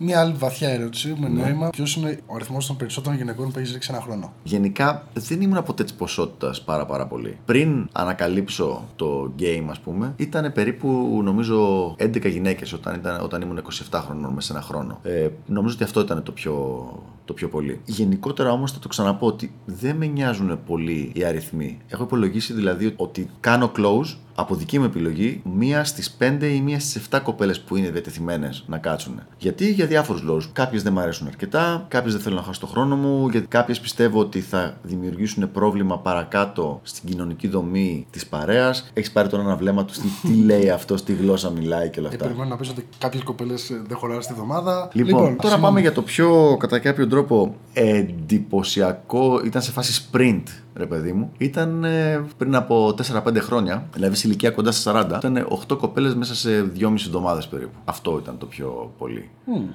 Μια 0.00 0.20
άλλη 0.20 0.32
βαθιά 0.38 0.68
ερώτηση 0.68 1.14
με 1.18 1.28
Ναι. 1.28 1.42
νόημα. 1.42 1.68
Ποιος 1.70 1.94
είναι 1.96 2.18
ο 2.26 2.34
αριθμός 2.34 2.66
των 2.66 2.76
περισσότερων 2.76 3.18
γυναικών 3.18 3.50
που 3.52 3.58
έχεις 3.58 3.72
ρίξει 3.72 3.88
ένα 3.92 4.00
χρόνο; 4.02 4.32
Γενικά 4.42 5.06
δεν 5.14 5.40
ήμουν 5.40 5.62
ποτέ 5.62 5.84
τη 5.84 5.92
ποσότητας 5.98 6.62
πάρα 6.62 6.86
πάρα 6.86 7.06
πολύ. 7.06 7.38
Πριν 7.44 7.88
ανακαλύψω 7.92 8.84
το 8.96 9.32
game, 9.38 9.64
ας 9.70 9.78
πούμε, 9.80 10.12
ήταν 10.16 10.52
περίπου 10.52 11.20
νομίζω 11.24 11.86
11 11.98 12.28
γυναίκες 12.28 12.72
όταν, 12.72 12.94
ήταν, 12.94 13.20
όταν 13.22 13.42
ήμουν 13.42 13.58
27 13.90 14.00
χρονών 14.06 14.32
μέσα 14.32 14.46
σε 14.46 14.52
ένα 14.52 14.62
χρόνο. 14.62 14.98
Ε, 15.02 15.28
νομίζω 15.46 15.74
ότι 15.74 15.84
αυτό 15.84 16.00
ήταν 16.00 16.22
το 16.22 16.32
πιο, 16.32 16.84
το 17.24 17.32
πιο 17.32 17.48
πολύ. 17.48 17.80
Γενικότερα 17.84 18.52
όμως 18.52 18.72
θα 18.72 18.78
το 18.78 18.88
ξαναπώ 18.88 19.26
ότι 19.26 19.52
δεν 19.64 19.96
με 19.96 20.06
νοιάζουν 20.06 20.58
πολύ 20.66 21.10
οι 21.14 21.24
αριθμοί. 21.24 21.78
Έχω 21.88 22.02
υπολογίσει 22.02 22.52
δηλαδή 22.52 22.92
ότι 22.96 23.30
κάνω 23.40 23.72
close 23.76 24.16
από 24.34 24.54
δική 24.54 24.78
μου 24.78 24.84
επιλογή, 24.84 25.42
μία 25.56 25.84
στις 25.84 26.16
5 26.18 26.46
ή 26.54 26.60
μία 26.60 26.80
στις 26.80 26.94
7 27.10 27.20
κοπέλες 27.22 27.60
που 27.60 27.76
είναι 27.76 27.90
διατεθειμένες 27.90 28.64
να 28.66 28.78
κάτσουν. 28.78 29.20
Γιατί; 29.38 29.72
Για 29.72 29.86
διάφορους 29.86 30.22
λόγους. 30.22 30.48
Κάποιες 30.52 30.82
δεν 30.82 30.92
μου 30.92 31.00
αρέσουν 31.00 31.26
αρκετά, 31.26 31.84
κάποιες 31.88 32.12
δεν 32.12 32.22
θέλω 32.22 32.36
να 32.36 32.42
χάσω 32.42 32.60
το 32.60 32.66
χρόνο 32.66 32.96
μου, 32.96 33.28
γιατί 33.28 33.46
κάποιες 33.46 33.80
πιστεύω 33.80 34.20
ότι 34.20 34.40
θα 34.40 34.76
δημιουργήσουν 34.82 35.50
πρόβλημα 35.52 35.98
παρακάτω 35.98 36.80
στην 36.82 37.08
κοινωνική 37.08 37.48
δομή 37.48 38.06
της 38.10 38.26
παρέας. 38.26 38.90
Έχεις 38.92 39.12
πάρει 39.12 39.28
τώρα 39.28 39.42
ένα 39.42 39.56
βλέμμα 39.56 39.84
του, 39.84 39.92
τι, 39.92 40.28
τι 40.28 40.34
λέει 40.34 40.70
αυτό, 40.70 40.94
τι 40.94 41.12
γλώσσα 41.12 41.50
μιλάει 41.50 41.88
και 41.90 41.98
όλα 42.00 42.08
Ε, 42.08 42.12
αυτά. 42.12 42.24
περιμένω 42.26 42.48
να 42.50 42.56
πεις 42.56 42.68
ότι 42.68 42.88
κάποιες 42.98 43.22
κοπέλες 43.22 43.72
δεν 43.88 43.96
χωράνε 43.96 44.20
στη 44.22 44.32
εβδομάδα. 44.32 44.88
Λοιπόν, 44.92 45.12
τώρα 45.20 45.30
συγγνώμη. 45.38 45.62
πάμε 45.62 45.80
για 45.80 45.92
το 45.92 46.02
πιο 46.02 46.56
κατά 46.58 46.78
κάποιο 46.78 47.06
τρόπο 47.06 47.54
εντυπωσιακό. 47.72 49.40
Ήταν 49.44 49.62
σε 49.62 49.70
φάση 49.70 50.04
sprint, 50.12 50.42
ρε 50.74 50.86
παιδί 50.86 51.12
μου. 51.12 51.32
Ήταν 51.38 51.84
ε, 51.84 52.24
πριν 52.36 52.54
από 52.54 52.94
4-5 53.12 53.36
χρόνια, 53.40 53.86
δηλαδή 53.94 54.16
σε 54.16 54.28
ηλικία 54.28 54.50
κοντά 54.50 54.72
στα 54.72 55.08
40. 55.10 55.16
Ήταν 55.16 55.46
8 55.68 55.78
κοπέλες 55.78 56.14
μέσα 56.14 56.34
σε 56.34 56.72
2,5 56.78 56.92
εβδομάδες 56.92 57.48
περίπου. 57.48 57.78
Αυτό 57.84 58.18
ήταν 58.22 58.38
το 58.38 58.46
πιο 58.46 58.92
πολύ. 58.98 59.30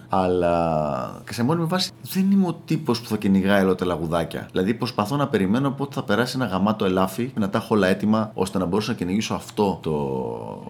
Αλλά 0.09 1.21
και 1.25 1.33
σε 1.33 1.43
μόνιμη 1.43 1.65
βάση 1.65 1.91
δεν 2.01 2.31
είμαι 2.31 2.47
ο 2.47 2.53
τύπος 2.65 3.01
που 3.01 3.07
θα 3.07 3.17
κυνηγάει 3.17 3.63
όλα 3.63 3.75
τα 3.75 3.85
λαγουδάκια. 3.85 4.47
Δηλαδή 4.51 4.73
προσπαθώ 4.73 5.15
να 5.15 5.27
περιμένω 5.27 5.71
πότε 5.71 5.93
θα 5.93 6.03
περάσει 6.03 6.33
ένα 6.35 6.45
γαμάτο 6.45 6.85
ελάφι 6.85 7.25
και 7.25 7.39
να 7.39 7.49
τα 7.49 7.57
έχω 7.57 7.75
όλα 7.75 7.87
έτοιμα 7.87 8.31
ώστε 8.33 8.57
να 8.57 8.65
μπορέσω 8.65 8.91
να 8.91 8.97
κυνηγήσω 8.97 9.33
αυτό 9.33 9.79
το 9.81 9.93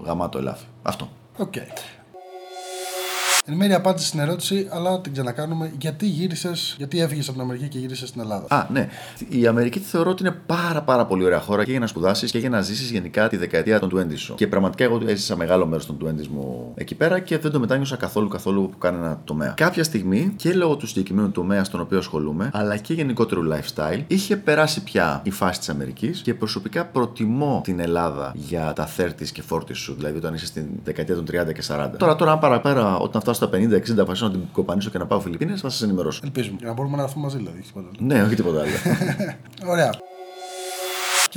γαμάτο 0.06 0.38
ελάφι. 0.38 0.66
Αυτό. 0.82 1.10
Οκ. 1.38 1.54
Εν 3.50 3.56
μέρει 3.56 3.74
απάντησες 3.74 4.08
στην 4.08 4.20
ερώτηση, 4.20 4.68
αλλά 4.72 5.02
την 5.02 5.12
ξανακάνουμε. 5.12 5.72
Γιατί 5.80 6.06
γύρισες, 6.06 6.76
γιατί 6.78 7.02
έφυγες 7.02 7.28
από 7.28 7.34
την 7.34 7.42
Αμερική 7.42 7.68
και 7.68 7.80
γύρισες 7.80 8.10
στην 8.10 8.22
Ελλάδα; 8.22 8.46
Α, 8.50 8.68
ναι. 8.72 8.90
Η 9.30 9.48
Αμερική 9.48 9.80
τη 9.80 9.86
θεωρώ 9.86 10.10
ότι 10.10 10.24
είναι 10.24 10.36
πάρα, 10.46 10.82
πάρα 10.82 11.06
πολύ 11.06 11.24
ωραία 11.24 11.40
χώρα 11.40 11.64
και 11.64 11.72
για 11.72 11.80
να 11.80 11.88
σπουδάσεις 11.88 12.32
και 12.32 12.40
για 12.40 12.50
να 12.50 12.62
ζήσεις 12.62 12.92
γενικά 12.92 13.28
τη 13.28 13.38
δεκαετία 13.38 13.80
των 13.80 14.08
20 14.12 14.18
σου. 14.18 14.36
Και 14.36 14.48
πραγματικά 14.48 14.84
εγώ 14.84 15.02
έζησα 15.06 15.36
μεγάλο 15.36 15.66
μέρος 15.66 15.86
των 15.86 15.98
20 16.04 16.28
μου 16.28 16.72
εκεί 16.76 16.96
πέρα 16.96 17.20
και 17.20 17.38
δεν 17.38 17.52
το 17.52 17.60
μετάνιωσα 17.60 17.96
καθόλου 17.96 18.28
καθόλου 18.28 18.70
σε 18.70 18.78
κανένα 18.78 19.22
τομέα. 19.24 19.54
Κάποια 19.58 19.84
στιγμή 19.84 20.34
και 20.36 20.54
λόγω 20.54 20.76
του 20.76 20.88
συγκεκριμένου 20.88 21.32
τομέα 21.32 21.64
στον 21.64 21.80
οποίο 21.80 21.98
ασχολούμαι, 21.98 22.50
αλλά 22.54 22.78
και 22.78 22.94
γενικότερου 22.94 23.42
lifestyle, 23.52 24.04
είχε 24.08 24.38
περάσει 24.38 24.84
πια 24.84 25.22
η 25.24 25.32
φάση 25.32 25.60
της 25.60 25.70
Αμερικής 25.70 26.22
και 26.22 26.34
προσωπικά 26.34 26.86
προτιμώ 26.86 27.62
την 27.64 27.80
Ελλάδα 27.80 28.32
για 28.36 28.74
τα 28.76 28.90
30 28.98 29.10
και 29.34 29.44
40 29.50 29.60
σου, 29.72 29.94
δηλαδή 29.94 30.18
όταν 30.18 30.34
είσαι 30.34 30.46
στην 30.46 30.66
δεκαετία 30.84 31.16
των 31.16 31.26
30 31.26 31.54
και 31.54 31.64
40. 31.68 31.90
Τώρα, 31.98 32.16
τώρα, 32.16 32.32
αν 32.32 32.40
παραπέρα, 32.40 32.98
όταν 32.98 33.22
φτάσω 33.22 33.37
στα 33.38 33.50
50-60, 33.54 33.92
αποφασίσω 33.92 34.26
να 34.26 34.32
την 34.32 34.42
κοπανίσω 34.52 34.90
και 34.90 34.98
να 34.98 35.06
πάω 35.06 35.20
Φιλιππίνες, 35.20 35.62
θα 35.62 35.70
σας 35.70 35.82
ενημερώσω. 35.82 36.22
Ελπίζουμε. 36.24 36.56
Για 36.60 36.68
να 36.68 36.74
μπορούμε 36.74 36.98
να 36.98 37.04
έρθουμε 37.04 37.24
μαζί, 37.24 37.38
δηλαδή. 37.38 37.58
όχι 37.60 37.68
τίποτα 37.68 37.88
άλλο. 37.88 38.08
Ναι, 38.08 38.24
όχι 38.24 38.36
τίποτα 38.36 38.62
άλλο. 38.62 38.72
Ωραία. 39.74 39.90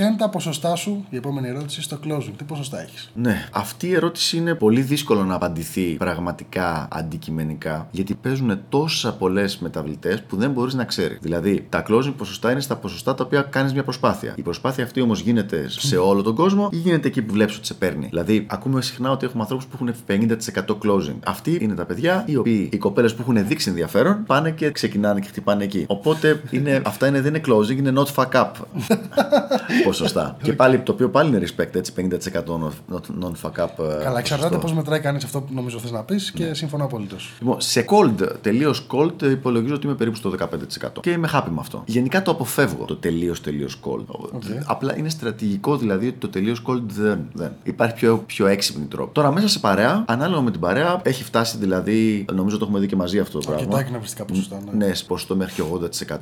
Ποια 0.01 0.09
είναι 0.09 0.19
τα 0.19 0.29
ποσοστά 0.29 0.75
σου, 0.75 1.05
η 1.11 1.17
επόμενη 1.17 1.49
ερώτηση, 1.49 1.83
στο 1.83 1.99
closing. 2.05 2.33
Τι 2.37 2.45
ποσοστά 2.45 2.81
έχεις; 2.83 3.11
Ναι, 3.15 3.49
αυτή 3.53 3.87
η 3.87 3.95
ερώτηση 3.95 4.37
είναι 4.37 4.55
πολύ 4.55 4.81
δύσκολο 4.81 5.25
να 5.25 5.35
απαντηθεί 5.35 5.95
πραγματικά 5.95 6.89
αντικειμενικά, 6.93 7.89
γιατί 7.91 8.15
παίζουν 8.15 8.61
τόσα 8.69 9.15
πολλές 9.15 9.59
μεταβλητές 9.59 10.23
που 10.23 10.37
δεν 10.37 10.51
μπορείς 10.51 10.75
να 10.75 10.85
ξέρεις. 10.85 11.19
Δηλαδή, 11.21 11.67
τα 11.69 11.83
closing 11.89 12.13
ποσοστά 12.17 12.51
είναι 12.51 12.61
στα 12.61 12.77
ποσοστά 12.77 13.15
τα 13.15 13.25
οποία 13.25 13.43
κάνεις 13.43 13.73
μια 13.73 13.83
προσπάθεια. 13.83 14.35
Η 14.37 14.43
προσπάθεια 14.43 14.85
αυτή 14.85 15.01
όμως 15.01 15.21
γίνεται 15.21 15.69
σε 15.69 15.97
όλο 15.97 16.23
τον 16.23 16.35
κόσμο 16.35 16.69
ή 16.73 16.77
γίνεται 16.77 17.09
εκεί 17.09 17.23
που 17.23 17.33
βλέπεις 17.33 17.57
ότι 17.57 17.67
σε 17.67 17.75
παίρνει. 17.75 18.07
Δηλαδή, 18.07 18.47
ακούμε 18.51 18.83
συχνά 18.83 19.11
ότι 19.11 19.27
έχουμε 19.27 19.43
ανθρώπους 19.43 19.67
που 19.67 19.73
έχουν 19.75 19.95
50% 20.07 20.79
closing. 20.83 21.17
Αυτοί 21.25 21.59
είναι 21.61 21.75
τα 21.75 21.85
παιδιά 21.85 22.25
οι 22.27 22.37
οποίοι, 22.37 22.69
οι 22.73 22.77
κοπέλες 22.77 23.15
που 23.15 23.23
έχουν 23.23 23.47
δείξει 23.47 23.69
ενδιαφέρον, 23.69 24.25
πάνε 24.27 24.51
και 24.51 24.71
ξεκινάνε 24.71 25.21
και 25.21 25.29
χτυπάνε 25.29 25.65
εκεί. 25.65 25.85
Οπότε 25.87 26.43
είναι, 26.51 26.83
αυτά 26.85 27.07
είναι, 27.07 27.21
δεν 27.21 27.35
είναι 27.35 27.45
closing, 27.47 27.77
είναι 27.77 27.93
not 27.97 28.15
fuck 28.15 28.31
up 28.33 28.51
ποσοστά. 29.91 30.37
και 30.43 30.53
πάλι 30.53 30.79
το 30.79 30.93
οποίο 30.93 31.11
πάλι 31.11 31.29
είναι 31.37 31.47
respect, 31.47 31.75
έτσι 31.75 31.93
50% 31.97 32.33
non- 32.45 33.25
non 33.25 33.33
fuck 33.43 33.65
up. 33.65 33.85
ε, 34.01 34.03
Καλά, 34.03 34.19
εξαρτάται 34.19 34.49
ποσοστό. 34.49 34.59
πώς 34.59 34.73
μετράει 34.73 35.01
κανείς 35.01 35.25
αυτό 35.25 35.41
που 35.41 35.55
νομίζω 35.55 35.79
θες 35.79 35.91
να 35.91 36.03
πεις 36.03 36.31
και 36.31 36.55
συμφωνώ 36.55 36.85
απολύτω. 36.85 37.17
Λοιπόν, 37.41 37.61
σε 37.61 37.85
cold, 37.89 38.29
τελείως 38.41 38.87
cold, 38.91 39.23
ε, 39.23 39.31
υπολογίζω 39.31 39.75
ότι 39.75 39.87
είμαι 39.87 39.95
περίπου 39.95 40.17
στο 40.17 40.31
15%. 40.31 41.01
Και 41.01 41.11
είμαι 41.11 41.29
happy 41.33 41.49
με 41.51 41.57
αυτό. 41.61 41.83
Γενικά 41.87 42.23
το 42.23 42.31
αποφεύγω 42.31 42.85
το 42.85 42.97
τελείως 42.97 43.41
τελείως 43.41 43.81
cold. 43.85 44.29
Απλά 44.67 44.99
είναι 44.99 45.09
στρατηγικό 45.09 45.77
δηλαδή 45.77 46.07
ότι 46.07 46.17
το 46.17 46.29
τελείως 46.29 46.63
cold 46.67 46.83
δεν, 46.87 47.29
δεν. 47.33 47.53
Υπάρχει 47.63 47.95
πιο, 47.95 48.23
πιο 48.27 48.47
έξυπνη 48.47 48.85
τρόπο. 48.85 49.13
Τώρα 49.13 49.33
μέσα 49.33 49.49
σε 49.49 49.59
παρέα, 49.59 50.05
ανάλογα 50.07 50.41
με 50.41 50.51
την 50.51 50.61
παρέα, 50.61 51.01
έχει 51.03 51.25
φτάσει 51.25 51.57
δηλαδή, 51.59 52.25
νομίζω 52.33 52.59
το 52.59 52.65
έχουμε 52.65 52.79
δει 52.81 52.87
και 52.87 52.97
μαζί 52.97 53.19
αυτό 53.19 53.39
το 53.39 53.45
πράγμα. 53.47 53.63
Αρκετά 53.63 53.81
εκνευριστικά 53.81 54.25
ποσοστά. 54.25 54.59
Ναι. 54.73 54.87
Ναι, 54.87 54.95
σε 54.95 55.05
ποσοστό 55.05 55.37
μέχρι 55.37 55.55
και 55.55 55.63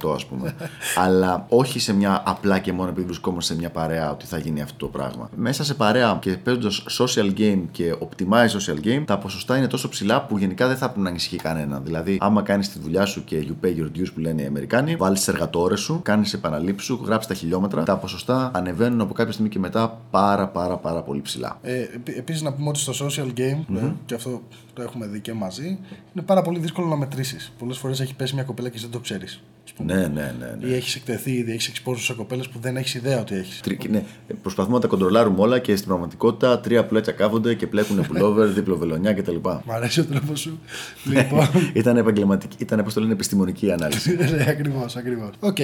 80% 0.08 0.14
ας 0.14 0.26
πούμε. 0.26 0.54
Αλλά 1.04 1.46
όχι 1.48 1.78
σε 1.80 1.94
μια 1.94 2.22
απλά 2.26 2.58
και 2.58 2.72
μόνο 2.72 2.88
επειδή 2.88 3.06
βρισκόμαστε 3.06 3.48
σε 3.49 3.57
μια 3.57 3.71
παρέα 3.71 4.11
ότι 4.11 4.26
θα 4.26 4.38
γίνει 4.38 4.61
αυτό 4.62 4.76
το 4.76 4.87
πράγμα. 4.87 5.31
Μέσα 5.37 5.64
σε 5.64 5.75
παρέα 5.75 6.19
και 6.21 6.31
παίζοντας 6.31 6.85
social 6.99 7.38
game 7.38 7.62
και 7.71 7.95
optimize 8.00 8.49
social 8.59 8.85
game, 8.85 9.02
τα 9.07 9.19
ποσοστά 9.19 9.57
είναι 9.57 9.67
τόσο 9.67 9.89
ψηλά 9.89 10.25
που 10.25 10.39
γενικά 10.39 10.67
δεν 10.67 10.76
θα 10.76 10.87
πρέπει 10.87 11.00
να 11.00 11.08
ανησυχεί 11.08 11.37
κανένα. 11.37 11.80
Δηλαδή, 11.80 12.19
άμα 12.21 12.43
κάνεις 12.43 12.69
τη 12.69 12.78
δουλειά 12.78 13.04
σου 13.04 13.25
και 13.25 13.47
you 13.49 13.67
pay 13.67 13.69
your 13.69 13.99
dues 13.99 14.13
που 14.15 14.21
λένε 14.21 14.43
οι 14.43 14.47
Αμερικάνοι, 14.47 14.97
βάλεις 14.97 15.19
τις 15.19 15.28
εργατόρες 15.28 15.80
σου, 15.80 16.00
κάνεις 16.02 16.32
επαναλήψεις 16.32 16.87
σου, 16.87 17.02
γράψεις 17.04 17.28
τα 17.28 17.34
χιλιόμετρα, 17.34 17.82
τα 17.82 17.97
ποσοστά 17.97 18.50
ανεβαίνουν 18.54 19.00
από 19.00 19.15
κάποια 19.15 19.32
στιγμή 19.32 19.50
και 19.50 19.58
μετά 19.58 20.00
πάρα 20.11 20.49
πάρα 20.49 20.76
πάρα 20.76 21.02
πολύ 21.02 21.21
ψηλά. 21.21 21.58
Ε, 21.63 21.84
Επίσης, 22.04 22.43
να 22.43 22.52
πούμε 22.52 22.69
ότι 22.69 22.78
στο 22.78 23.06
social 23.06 23.39
game, 23.39 23.76
ε, 23.76 23.93
και 24.06 24.15
αυτό 24.15 24.43
το 24.73 24.82
έχουμε 24.82 25.06
δει 25.06 25.21
και 25.21 25.32
μαζί, 25.32 25.78
είναι 26.15 26.25
πάρα 26.25 26.43
πολύ 26.43 26.58
δύσκολο 26.58 26.87
να 26.87 26.97
μετρήσεις. 26.97 27.52
Πολλές 27.58 27.78
φορές 27.78 28.00
έχει 28.00 28.15
πέσει 28.15 28.34
μια 28.34 28.43
κοπέλα 28.43 28.69
και 28.69 28.78
δεν 28.80 28.91
το 28.91 28.99
ξέρεις. 28.99 29.43
Ναι, 29.85 29.95
ναι, 29.95 30.07
ναι. 30.39 30.54
ναι. 30.61 30.67
Ή 30.67 30.75
έχεις 30.75 30.95
εκτεθεί, 30.95 31.31
ήδη 31.33 31.52
έχεις 31.52 31.69
εξπόσει 31.69 32.04
σε 32.04 32.15
κοπέλες 32.15 32.49
που 32.49 32.59
δεν 32.59 32.76
έχεις 32.76 32.95
ιδέα 32.95 33.21
ότι 33.21 33.35
έχεις. 33.35 33.61
Τρι- 33.61 33.91
ναι, 33.91 34.04
προσπαθούμε 34.43 34.75
να 34.75 34.81
τα 34.81 34.87
κοντρολάρουμε 34.89 35.41
όλα 35.41 35.59
και 35.59 35.76
στην 35.76 35.89
πραγματικότητα 35.89 36.61
τρία 36.61 36.85
πουλέτσια 36.87 37.13
κάθονται 37.13 37.54
και 37.54 37.67
πλέκουν 37.67 38.07
πουλόβερ, 38.07 38.49
δίπλο 38.54 38.76
βελονιά 38.76 39.13
κτλ. 39.13 39.37
Μ' 39.43 39.71
αρέσει 39.71 40.00
ο 40.00 40.04
τρόπος 40.04 40.41
σου. 40.41 40.59
λοιπόν. 41.04 41.47
ήταν 41.73 41.97
επαγγελματική, 41.97 42.57
ήταν 42.59 42.85
πώς 42.85 42.95
το 42.95 43.00
λένε 43.00 43.13
επιστημονική 43.13 43.73
ανάλυση. 43.73 44.17
ναι, 44.37 44.45
ακριβώς, 44.49 44.97
ακριβώς. 44.97 45.31
Οκ. 45.41 45.59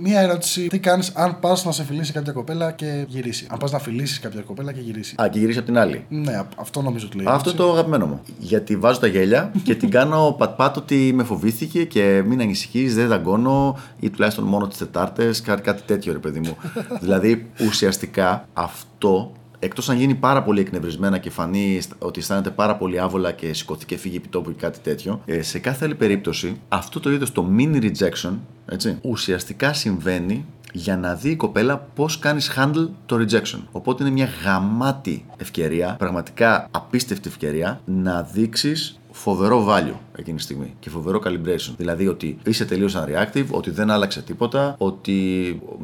Μία 0.00 0.20
ερώτηση. 0.20 0.66
Τι 0.66 0.78
κάνεις 0.78 1.12
αν 1.14 1.40
πας 1.40 1.64
να 1.64 1.72
σε 1.72 1.84
φιλήσει 1.84 2.12
κάποια 2.12 2.32
κοπέλα 2.32 2.72
και 2.72 3.04
γυρίσει. 3.08 3.46
Αν 3.50 3.58
πας 3.58 3.72
να 3.72 3.78
φιλήσεις 3.78 4.20
κάποια 4.20 4.40
κοπέλα 4.40 4.72
και 4.72 4.80
γυρίσει. 4.80 5.14
Α, 5.22 5.28
και 5.28 5.38
γυρίσει 5.38 5.58
από 5.58 5.66
την 5.66 5.78
άλλη. 5.78 6.04
Ναι, 6.08 6.32
α- 6.36 6.48
αυτό 6.56 6.82
νομίζω 6.82 7.06
ότι 7.06 7.16
λέει. 7.16 7.26
Αυτό 7.28 7.54
το 7.54 7.70
αγαπημένο 7.72 8.06
μου. 8.06 8.20
Γιατί 8.38 8.76
βάζω 8.76 9.00
τα 9.00 9.06
γέλια 9.06 9.52
και 9.64 9.74
την 9.74 9.90
κάνω 9.90 10.34
pat-pat 10.38 10.76
ότι 10.76 11.12
με 11.14 11.22
φοβήθηκε 11.24 11.84
και 11.84 12.22
μην 12.26 12.40
ανησυχείς, 12.40 12.94
δεν 12.94 13.08
δαγκώνω 13.08 13.78
ή 14.00 14.10
τουλάχιστον 14.10 14.44
μόνο 14.44 14.66
τις 14.66 14.78
Τετάρτες, 14.78 15.40
κάτι, 15.40 15.62
κάτι 15.62 15.82
τέτοιο 15.86 16.12
ρε 16.12 16.18
παιδί 16.18 16.40
μου. 16.40 16.56
δηλαδή 17.02 17.50
ουσιαστικά 17.66 18.48
αυτό. 18.52 19.32
Εκτός 19.60 19.88
αν 19.88 19.96
γίνει 19.96 20.14
πάρα 20.14 20.42
πολύ 20.42 20.60
εκνευρισμένα 20.60 21.18
και 21.18 21.30
φανεί 21.30 21.80
ότι 21.98 22.20
αισθάνεται 22.20 22.50
πάρα 22.50 22.76
πολύ 22.76 23.00
άβολα 23.00 23.32
και 23.32 23.52
σηκωθεί 23.52 23.86
και 23.86 23.96
φύγει 23.96 24.16
επί 24.16 24.28
τόπου 24.28 24.50
ή 24.50 24.54
κάτι 24.54 24.78
τέτοιο, 24.78 25.22
ε, 25.24 25.42
σε 25.42 25.58
κάθε 25.58 25.84
άλλη 25.84 25.94
περίπτωση 25.94 26.60
αυτό 26.68 27.00
το 27.00 27.10
είδος 27.10 27.32
το 27.32 27.50
mini 27.58 27.82
rejection 27.82 28.32
έτσι, 28.66 28.98
ουσιαστικά 29.02 29.72
συμβαίνει 29.72 30.46
για 30.72 30.96
να 30.96 31.14
δει 31.14 31.30
η 31.30 31.36
κοπέλα 31.36 31.78
πώς 31.78 32.18
κάνεις 32.18 32.52
handle 32.56 32.88
το 33.06 33.16
rejection. 33.16 33.60
Οπότε 33.72 34.02
είναι 34.02 34.12
μια 34.12 34.28
γαμάτη 34.44 35.24
ευκαιρία, 35.36 35.94
πραγματικά 35.98 36.68
απίστευτη 36.70 37.28
ευκαιρία, 37.28 37.80
να 37.84 38.22
δείξεις 38.22 38.98
φοβερό 39.18 39.66
value 39.68 39.96
εκείνη 40.16 40.36
τη 40.36 40.42
στιγμή 40.42 40.74
και 40.80 40.90
φοβερό 40.90 41.20
calibration. 41.24 41.74
Δηλαδή 41.76 42.08
ότι 42.08 42.38
είσαι 42.44 42.64
τελείως 42.64 42.96
unreactive, 42.96 43.46
ότι 43.50 43.70
δεν 43.70 43.90
άλλαξε 43.90 44.22
τίποτα, 44.22 44.74
ότι 44.78 45.12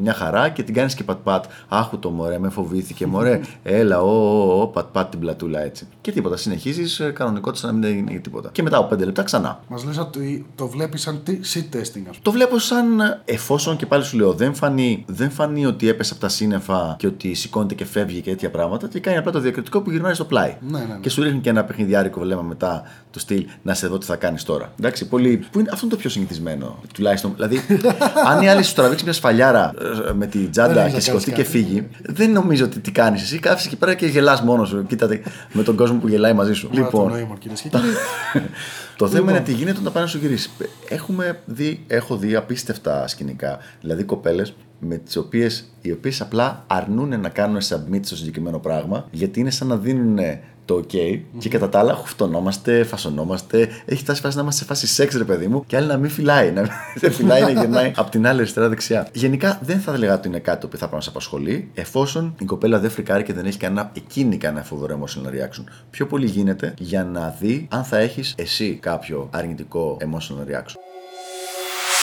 μια 0.01 0.13
χαρά 0.13 0.49
και 0.49 0.63
την 0.63 0.75
κάνεις 0.75 0.95
και 0.95 1.05
πατ-πατ. 1.05 1.45
Άχου 1.69 1.99
το 1.99 2.11
μωρέ, 2.11 2.39
με 2.39 2.49
φοβήθηκε, 2.49 3.07
μωρέ, 3.07 3.41
έλα, 3.63 4.03
ο, 4.03 4.09
ο, 4.09 4.61
ο, 4.61 4.67
πατ-πατ 4.67 5.11
την 5.11 5.21
πλατούλα 5.21 5.63
έτσι. 5.63 5.87
Και 6.01 6.13
τίποτα. 6.13 6.37
Συνεχίζεις 6.37 7.03
κανονικότητα 7.15 7.67
σαν 7.67 7.79
να 7.79 7.89
μην 7.89 7.97
έγινε 7.99 8.21
τίποτα. 8.21 8.49
Και 8.53 8.63
μετά 8.63 8.77
από 8.77 8.95
5 8.95 8.99
λεπτά 8.99 9.23
ξανά. 9.23 9.61
Μας 9.69 9.85
λες 9.85 9.99
ότι 9.99 10.47
το 10.55 10.69
βλέπεις 10.69 11.03
σαν 11.03 11.21
τι 11.23 11.41
seat 11.55 11.77
testing, 11.77 11.83
ας 11.83 11.93
πούμε. 11.93 12.17
Το 12.23 12.33
βλέπω 12.33 12.59
σαν 12.59 12.87
εφόσον 13.25 13.77
και 13.77 13.87
πάλι 13.87 14.05
σου 14.05 14.17
λέω 14.17 14.33
δεν 14.33 14.55
φανεί, 14.75 15.05
δεν 15.07 15.31
φανεί 15.31 15.67
ότι 15.67 15.89
έπεσε 15.89 16.13
από 16.13 16.21
τα 16.21 16.29
σύννεφα 16.29 16.97
και 16.99 17.07
ότι 17.07 17.35
σηκώνεται 17.35 17.75
και 17.75 17.85
φεύγει 17.85 18.21
και 18.21 18.31
τέτοια 18.31 18.51
πράγματα 18.51 18.89
και 18.89 19.01
κάνει 19.01 19.17
απλά 19.17 19.33
το 19.33 19.41
διακριτικό 19.41 19.81
που 19.81 19.91
γυρνάει 19.91 20.15
στο 20.15 20.25
πλάι. 20.25 20.57
Ναι, 20.61 20.79
ναι, 20.79 20.85
ναι. 20.85 20.99
Και 21.01 21.11
σου 21.11 21.23
ρίχνει 21.23 21.41
και 21.41 21.49
ένα 21.49 21.65
παιχνιδιάρικο 21.65 22.21
βλέμμα 22.21 22.43
μετά 22.43 22.83
του 23.11 23.19
στυλ 23.19 23.47
να 23.63 23.75
σε 23.75 23.87
δω 23.87 23.99
τι 23.99 24.07
θα 24.07 24.17
κάνεις 24.17 24.43
τώρα. 24.43 24.73
Εντάξει, 24.79 25.09
πολύ. 25.09 25.45
Που 25.53 25.59
είναι, 25.59 25.69
αυτό 25.73 25.87
είναι 25.87 25.95
το 25.95 26.01
πιο 26.01 26.11
συνηθισμένο. 26.11 26.79
Τουλάχιστον. 26.95 27.33
Δηλαδή, 27.35 27.61
αν 28.31 28.43
η 28.43 28.49
άλλη 28.49 28.63
σου 28.63 28.75
τραβήξει 28.75 29.05
μια 29.05 29.13
σφαλιάρα 29.13 29.73
ε, 30.09 30.13
με 30.13 30.27
τη 30.27 30.39
Δεν 30.39 30.51
τζάντα 30.51 30.81
έχεις 30.81 30.91
και 30.91 30.97
να 30.97 31.01
σηκωθεί 31.01 31.25
και 31.25 31.33
κάνεις 31.33 31.51
φύγει, 31.51 31.89
δεν 32.03 32.31
νομίζω 32.31 32.65
ότι 32.65 32.81
τι 32.81 32.91
κάνεις. 32.91 33.23
Εσύ 33.23 33.39
κάθεσαι 33.39 33.67
εκεί 33.67 33.77
πέρα 33.77 33.95
και 33.95 34.07
γελάς 34.07 34.43
μόνος 34.43 34.69
σου. 34.69 34.87
Κοίτατε 34.87 35.23
με 35.53 35.63
τον 35.63 35.77
κόσμο 35.77 35.99
που 35.99 36.09
γελάει 36.09 36.33
μαζί 36.33 36.53
σου. 36.53 36.71
Άρα 36.73 36.91
το 36.91 36.99
λοιπόν, 36.99 37.13
νόημα, 39.01 39.09
κυρίε 39.09 39.09
και 39.09 39.09
κύριοι. 39.09 39.09
το 39.09 39.09
θέμα 39.09 39.19
Λοιπόν. 39.19 39.35
είναι 39.35 39.45
τι 39.45 39.53
γίνεται 39.53 39.81
όταν 39.81 39.93
πάει 39.93 40.03
να 40.03 40.09
σου 40.09 40.19
γυρίσει. 40.19 40.51
Έχουμε 40.89 41.41
δει, 41.47 41.85
έχω 41.87 42.17
δει 42.17 42.35
απίστευτα 42.35 43.07
σκηνικά. 43.07 43.59
Δηλαδή 43.81 44.05
κοπέλες 44.05 44.55
με 44.79 44.97
τις 44.97 45.17
οποίες 45.17 45.65
οι 45.81 45.93
οποίες 45.93 46.21
απλά 46.21 46.65
αρνούν 46.67 47.21
να 47.21 47.29
κάνουν 47.29 47.61
submit 47.61 48.01
στο 48.01 48.17
συγκεκριμένο 48.17 48.59
πράγμα, 48.59 49.09
γιατί 49.11 49.41
είναι 49.41 49.51
σαν 49.51 49.69
να 49.69 49.77
δίνουν 49.77 50.19
το 50.65 50.85
OK 50.85 51.21
και 51.39 51.49
κατά 51.49 51.69
τα 51.69 51.79
άλλα 51.79 51.95
χουφτωνόμαστε, 51.95 52.85
φασωνόμαστε. 52.85 53.69
Έχει 53.85 54.03
φτάσει 54.03 54.21
φάση 54.21 54.37
να 54.37 54.43
είμαστε 54.43 54.63
σε 54.63 54.69
φάση 54.69 54.87
σεξ, 54.87 55.15
ρε 55.15 55.25
παιδί 55.25 55.47
μου, 55.47 55.65
και 55.67 55.77
άλλη 55.77 55.87
να 55.87 55.97
μην 55.97 56.11
φυλάει. 56.11 56.53
Να 56.53 56.69
δεν 56.95 57.13
φυλάει, 57.13 57.43
να 57.43 57.51
γυρνάει 57.51 57.93
από 57.97 58.11
την 58.11 58.27
άλλη 58.27 58.41
αριστερά-δεξιά. 58.41 59.09
Γενικά 59.13 59.59
δεν 59.63 59.81
θα 59.81 59.93
έλεγα 59.93 60.15
ότι 60.15 60.29
είναι 60.29 60.39
κάτι 60.39 60.67
που 60.67 60.73
θα 60.73 60.79
πρέπει 60.79 60.95
να 60.95 61.01
σε 61.01 61.09
απασχολεί, 61.09 61.71
εφόσον 61.75 62.35
η 62.39 62.45
κοπέλα 62.45 62.79
δεν 62.79 62.91
φρικάρει 62.91 63.23
και 63.23 63.33
δεν 63.33 63.47
έχει 63.47 63.59
κανένα, 63.59 63.91
εκείνη 63.97 64.37
κανένα 64.37 64.65
φοβερό 64.65 65.01
emotional 65.01 65.29
reaction. 65.29 65.65
Πιο 65.91 66.07
πολύ 66.07 66.27
γίνεται 66.27 66.75
για 66.79 67.05
να 67.05 67.37
δει 67.41 67.67
αν 67.71 67.85
θα 67.85 67.99
έχεις 67.99 68.35
εσύ 68.37 68.79
κάποιο 68.83 69.29
αρνητικό 69.33 69.97
emotional 70.01 70.51
reaction. 70.51 70.94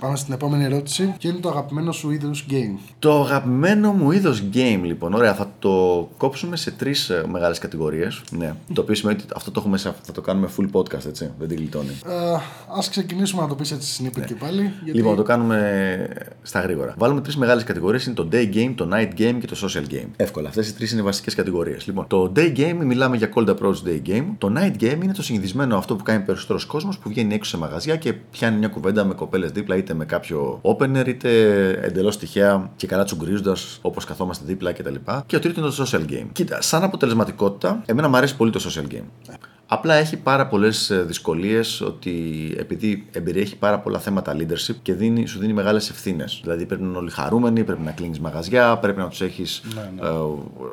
Πάμε 0.02 0.16
στην 0.16 0.34
επόμενη 0.34 0.64
ερώτηση. 0.64 1.14
Ποιο 1.20 1.30
είναι 1.30 1.40
το 1.40 1.50
αγαπημένο 1.50 1.92
σου 1.92 2.12
είδος 2.12 2.46
game; 2.50 2.78
Το 3.00 3.22
αγαπημένο 3.22 3.92
μου 3.92 4.12
είδος 4.12 4.44
game, 4.54 4.80
λοιπόν. 4.84 5.14
Ωραία, 5.14 5.34
θα 5.34 5.52
το 5.60 6.10
κόψουμε 6.18 6.56
σε 6.56 6.72
τρεις 6.72 7.12
μεγάλες 7.32 7.60
κατηγορίες. 7.60 8.22
Ναι. 8.32 8.54
το 8.74 8.82
οποίο 8.82 8.96
σημαίνει 8.96 9.20
ότι 9.22 9.34
αυτό 9.36 9.52
το 9.52 9.60
έχουμε, 9.60 9.78
θα 9.78 10.12
το 10.14 10.22
κάνουμε 10.22 10.50
full 10.58 10.68
podcast, 10.72 11.06
έτσι. 11.06 11.32
Δεν 11.40 11.48
την 11.48 11.58
γλιτώνει. 11.58 11.90
Ε, 12.08 12.34
Α 12.78 12.90
ξεκινήσουμε 12.90 13.42
να 13.42 13.48
το 13.48 13.56
πεις 13.56 13.72
έτσι 13.72 14.04
snippet 14.04 14.20
ναι. 14.20 14.26
και 14.26 14.36
πάλι. 14.36 14.74
Γιατί... 14.84 14.98
Λοιπόν, 14.98 15.16
το 15.16 15.24
κάνουμε 15.24 16.08
στα 16.42 16.60
γρήγορα. 16.62 16.94
Βάλουμε 16.98 17.22
τρεις 17.22 17.38
μεγάλες 17.38 17.64
κατηγορίες. 17.64 18.06
Είναι 18.06 18.16
το 18.16 18.28
day 18.32 18.56
game, 18.56 18.74
το 18.76 18.90
night 18.94 19.20
game 19.20 19.38
και 19.40 19.48
το 19.48 19.56
social 19.62 19.94
game. 19.94 20.08
Εύκολα. 20.16 20.50
Αυτές 20.50 20.70
οι 20.70 20.74
τρεις 20.74 20.92
είναι 20.92 21.02
οι 21.02 21.04
βασικές 21.04 21.36
κατηγορίες. 21.36 21.88
Λοιπόν, 21.88 22.08
το 22.08 22.32
day 22.36 22.58
game 22.58 22.78
μιλάμε 22.84 23.18
για 23.18 23.30
cold 23.36 23.50
approach 23.50 23.88
day 23.88 24.02
game. 24.08 24.26
Το 24.38 24.54
night 24.58 24.84
game 24.84 25.04
είναι 25.04 25.14
το 25.14 25.24
συνηθισμένο 25.24 25.78
αυτό 25.78 25.96
που 25.96 26.04
κάνει 26.04 26.24
περισσότερος 26.24 26.66
κόσμος 26.66 26.98
που 26.98 27.10
βγαίνει 27.10 27.34
έξω 27.34 27.50
σε 27.50 27.58
μαγαζιά 27.58 27.96
και 27.96 28.14
πιάνει 28.14 28.58
μια 28.58 28.68
κουβέντα 28.68 29.04
με 29.04 29.14
κοπέλες 29.14 29.52
δίπλα 29.52 29.76
είτε 29.76 29.91
με 29.94 30.06
κάποιο 30.06 30.62
opener, 30.64 31.08
είτε 31.08 31.70
εντελώς 31.72 32.18
τυχαία 32.18 32.70
και 32.76 32.88
καλά 32.88 33.04
τσουγκρίζοντας 33.04 33.80
όπως 33.82 34.06
καθόμαστε 34.06 34.46
δίπλα 34.48 34.72
κτλ. 34.72 34.94
Και, 34.94 35.22
και 35.26 35.36
ο 35.36 35.40
τρίτος 35.40 35.78
είναι 35.78 35.88
το 35.88 35.98
social 35.98 36.12
game. 36.12 36.28
Κοίτα, 36.32 36.62
σαν 36.62 36.84
αποτελεσματικότητα, 36.84 37.84
εμένα 37.86 38.08
μου 38.08 38.18
αρέσει 38.18 38.36
πολύ 38.36 38.52
το 38.52 38.66
social 38.70 38.94
game. 38.94 39.34
Απλά 39.74 39.94
έχει 39.94 40.18
πάρα 40.18 40.48
πολλές 40.48 41.04
δυσκολίες 41.06 41.82
ότι 41.82 42.14
επειδή 42.58 43.08
εμπεριέχει 43.12 43.58
πάρα 43.58 43.80
πολλά 43.80 44.00
θέματα 44.00 44.36
leadership 44.36 44.76
και 44.82 44.94
δίνει, 44.94 45.26
σου 45.26 45.40
δίνει 45.40 45.54
μεγάλες 45.54 45.90
ευθύνες. 45.90 46.40
Δηλαδή 46.44 46.66
πρέπει 46.66 46.82
να 46.82 46.88
είναι 46.88 46.98
όλοι 46.98 47.12
χαρούμενοι, 47.12 47.64
πρέπει 47.64 47.82
να 47.82 47.92
κλείνεις 47.92 48.20
μαγαζιά, 48.20 48.78
πρέπει 48.78 49.00
να 49.00 49.08
τους 49.08 49.22
έχεις 49.22 49.62
ναι, 49.76 49.92
ναι. 50.02 50.08
ε, 50.08 50.12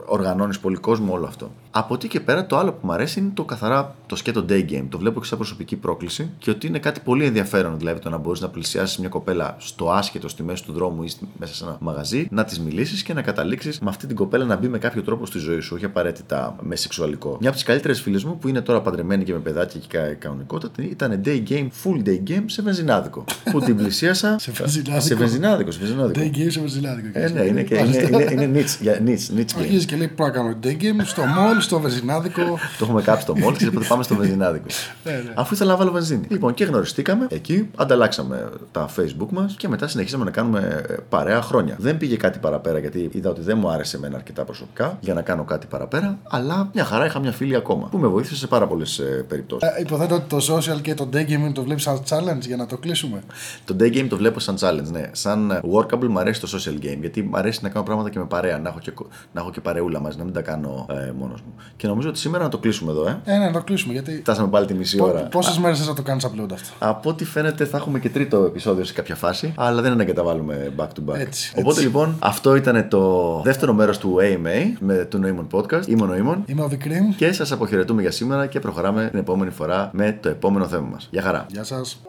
οργανώνεις 0.07 0.59
πολύ 0.59 0.77
κόσμο, 0.77 1.13
όλο 1.13 1.27
αυτό. 1.27 1.51
Από 1.71 1.95
εκεί 1.95 2.09
και 2.09 2.21
πέρα 2.21 2.47
το 2.47 2.59
άλλο 2.59 2.73
που 2.73 2.87
μου 2.87 2.93
αρέσει 2.93 3.21
είναι 3.21 3.31
το 3.35 3.45
καθαρά 3.45 3.95
το 4.07 4.17
σκέτο 4.17 4.45
day 4.49 4.71
game. 4.71 4.85
Το 4.89 4.99
βλέπω 4.99 5.21
και 5.21 5.27
σαν 5.27 5.39
προσωπική 5.39 5.77
πρόκληση 5.77 6.31
και 6.39 6.51
ότι 6.51 6.67
είναι 6.67 6.79
κάτι 6.79 7.01
πολύ 7.01 7.25
ενδιαφέρον. 7.25 7.79
Δηλαδή 7.79 8.01
το 8.01 8.11
να 8.11 8.17
μπορείς 8.17 8.41
να 8.41 8.49
πλησιάσεις 8.49 8.99
μια 8.99 9.09
κοπέλα 9.09 9.57
στο 9.59 9.91
άσχετο 9.91 10.29
στη 10.29 10.43
μέση 10.43 10.65
του 10.65 10.73
δρόμου 10.73 11.03
ή 11.03 11.11
μέσα 11.39 11.55
σε 11.55 11.65
ένα 11.65 11.77
μαγαζί, 11.81 12.29
να 12.31 12.45
της 12.45 12.61
μιλήσεις 12.61 13.03
και 13.03 13.15
να 13.15 13.23
καταλήξεις 13.23 13.79
με 13.79 13.89
αυτή 13.89 14.07
την 14.07 14.17
κοπέλα 14.17 14.45
να 14.45 14.57
μπει 14.57 14.69
με 14.69 14.79
κάποιο 14.79 15.03
τρόπο 15.03 15.27
στη 15.27 15.39
ζωή 15.39 15.61
σου, 15.61 15.73
όχι 15.75 15.85
απαραίτητα 15.85 16.57
με 16.61 16.77
σεξουαλικό. 16.77 17.37
Μια 17.41 17.49
από 17.49 17.59
τις 17.59 17.67
καλύτερες 17.67 18.01
φίλες 18.01 18.25
μου 18.25 18.39
που 18.39 18.49
είναι 18.49 18.61
τώρα 18.61 18.81
παντρεμένη 18.81 19.25
και 19.25 19.33
με 19.33 19.39
παιδάκια 19.39 19.81
και 19.89 20.15
κανονικότητα 20.15 20.83
ήταν 20.83 21.21
day 21.25 21.43
game, 21.49 21.69
full 21.85 22.09
day 22.09 22.31
game 22.31 22.45
σε 22.47 22.63
βενζινάδικο. 22.63 23.25
που 23.51 23.61
την 23.61 23.77
πλησίασα. 23.77 24.39
σε 24.39 24.51
βενζινάδικο. 24.51 25.01
Σε 25.01 25.15
βενζινάδικο. 25.15 25.71
Σε 25.71 25.79
βενζινάδικο. 25.79 26.21
Day 26.21 26.37
game 26.37 26.51
σε 26.51 26.61
βενζινάδικο. 26.61 27.09
Ε, 27.13 27.29
ναι, 27.29 27.41
είναι, 27.41 27.63
και, 27.63 27.75
είναι, 27.75 28.09
είναι, 28.11 28.29
είναι 28.33 28.47
νίτς, 28.47 28.79
για 28.81 28.99
νίτς, 29.03 29.31
νίτς 29.31 29.55
Αρχίζεις 29.55 29.87
και 29.87 29.97
λέει 29.97 30.09
πρέπει 30.09 30.39
να 30.39 31.58
κάνω 31.59 31.59
day 31.59 31.59
game 31.59 31.63
στο 31.63 31.77
mall, 31.77 31.81
στο 31.81 31.81
βενζινάδικο. 31.81 32.43
το 32.79 32.85
έχουμε 32.85 33.03
κάψει 33.03 33.23
στο 33.23 33.35
mall 33.37 33.57
και 33.57 33.71
πάμε 33.89 34.03
στο 34.03 34.15
βενζινάδικο. 34.15 34.67
ναι, 35.05 35.13
ναι. 35.13 35.33
Αφού 35.35 35.55
ήθελα 35.55 35.71
να 35.71 35.77
βάλω 35.77 35.91
βενζίνη. 35.91 36.27
Λοιπόν, 36.29 36.55
και 36.55 36.65
γνωριστήκαμε 36.65 37.27
εκεί, 37.31 37.71
ανταλλάξαμε 37.77 38.49
τα 38.73 38.89
facebook 38.97 39.29
μας 39.31 39.55
και 39.59 39.69
μετά 39.69 39.89
συνεχίσαμε 39.89 40.25
να 40.25 40.31
κάνουμε 40.31 40.85
ε, 40.89 40.95
παρέα 41.09 41.43
χρόνια. 41.43 41.77
Δεν 41.79 41.97
πήγε 41.97 42.17
κάτι 42.17 42.39
παραπέρα 42.39 42.79
γιατί 42.79 43.11
είδα 43.13 43.31
ότι 43.31 43.41
δεν 43.41 43.59
μου 43.59 43.71
άρεσε 43.71 43.97
εμένα 43.97 44.17
αρκετά 44.17 44.45
προσωπικά 44.45 44.99
για 45.01 45.15
να 45.15 45.23
κάνω 45.23 45.45
κάτι 45.45 45.67
παραπέρα, 45.67 46.19
αλλά 46.29 46.71
μια 46.75 46.85
χαρά 46.85 47.07
είχα 47.07 47.19
μια 47.19 47.33
φίλη 47.33 47.57
ακόμα 47.57 47.89
που 47.89 47.99
με 47.99 48.07
βοήθησε 48.07 48.37
σε 48.37 48.47
πάρα 48.47 48.67
πολλές 48.67 49.03
περιπτώσεις. 49.29 49.69
Ε, 49.69 49.81
υποθέτω 49.81 50.15
ότι 50.15 50.29
το 50.29 50.55
social 50.55 50.81
και 50.81 50.95
το 50.95 51.09
day 51.13 51.29
game 51.29 51.51
το 51.55 51.63
βλέπεις 51.63 51.83
σαν 51.83 52.03
challenge 52.09 52.41
για 52.47 52.57
να 52.57 52.67
το 52.67 52.77
κλείσουμε. 52.77 53.23
Το 53.65 53.77
day 53.81 53.97
game 53.97 54.07
το 54.09 54.17
βλέπω 54.17 54.41
σαν 54.41 54.57
challenge, 54.61 54.91
ναι. 54.91 55.11
Σαν 55.13 55.51
ε, 55.51 55.61
workable 55.73 56.07
μου 56.09 56.19
αρέσει 56.19 56.41
το 56.41 56.49
social 56.53 56.85
game 56.85 56.99
γιατί 57.01 57.23
μου 57.23 57.37
αρέσει 57.37 57.61
να 57.63 57.69
κάνω 57.69 57.85
πράγματα 57.85 58.11
και 58.11 58.19
με 58.19 58.25
παρέα, 58.25 58.59
να 58.59 58.69
έχω 58.69 58.79
και, 58.79 58.93
να 59.33 59.41
έχω 59.41 59.51
και 59.51 59.61
παρεούλα 59.61 60.01
μαζί, 60.01 60.19
να 60.19 60.25
μην 60.25 60.33
τα 60.33 60.43
κάνω 60.43 60.87
ε, 60.91 61.13
μόνος 61.19 61.41
μου. 61.41 61.48
Και 61.77 61.87
νομίζω 61.87 62.09
ότι 62.09 62.19
σήμερα 62.19 62.45
να 62.45 62.51
το 62.51 62.59
κλείσουμε 62.59 62.91
εδώ, 62.91 63.07
ε. 63.07 63.21
Ε, 63.25 63.39
ναι, 63.39 63.45
να 63.45 63.53
το 63.53 63.63
κλείσουμε 63.63 63.93
γιατί. 63.93 64.19
Φτάσαμε 64.21 64.49
πάλι 64.49 64.67
τη 64.67 64.75
μισή 64.75 65.03
ώρα. 65.03 65.21
Πόσες 65.21 65.59
μέρες 65.59 65.85
θα 65.85 65.95
το 65.95 66.03
κάνεις 66.03 66.27
upload 66.27 66.53
αυτό; 66.53 66.69
Από 66.79 67.11
ό,τι 67.11 67.25
φαίνεται 67.25 67.65
θα 67.65 67.77
έχουμε 67.77 67.99
και 67.99 68.09
τρίτο 68.09 68.45
επεισόδιο 68.45 68.85
σε 68.85 68.93
κάποια 68.93 69.15
φάση, 69.15 69.53
αλλά 69.57 69.83
δεν 69.83 69.93
είναι 69.93 70.05
και 70.05 70.13
τα 70.13 70.23
βάλουμε 70.23 70.73
back 70.77 70.83
to 70.87 71.13
back. 71.13 71.19
Έτσι, 71.19 71.53
Οπότε 71.57 71.71
έτσι. 71.71 71.83
λοιπόν 71.83 72.17
αυτό 72.19 72.55
ήταν 72.57 72.89
το 72.89 73.41
δεύτερο 73.45 73.73
μέρος 73.73 73.99
του 73.99 74.17
AMA 74.21 74.77
με 74.79 74.95
του 74.95 75.21
Noemon 75.25 75.59
Podcast. 75.59 75.87
Είμαι 75.87 76.03
ο 76.03 76.09
Noemon. 76.13 76.37
Είμαι 76.47 76.63
ο 76.63 76.69
Δικρίμ. 76.69 77.15
Και 77.17 77.33
σας 77.33 77.53
αποχαιρετούμε 77.53 78.01
για 78.01 78.11
σήμερα 78.11 78.47
και 78.47 78.61
προχωράμε 78.61 79.09
την 79.11 79.19
επόμενη 79.19 79.51
φορά 79.51 79.91
με 79.93 80.19
το 80.23 80.29
επόμενο 80.29 80.67
θέμα 80.67 80.89
μας. 80.93 81.09
Γεια 81.11 81.23
χαρά. 81.23 81.47
Γεια 81.51 81.65
σας. 81.65 82.01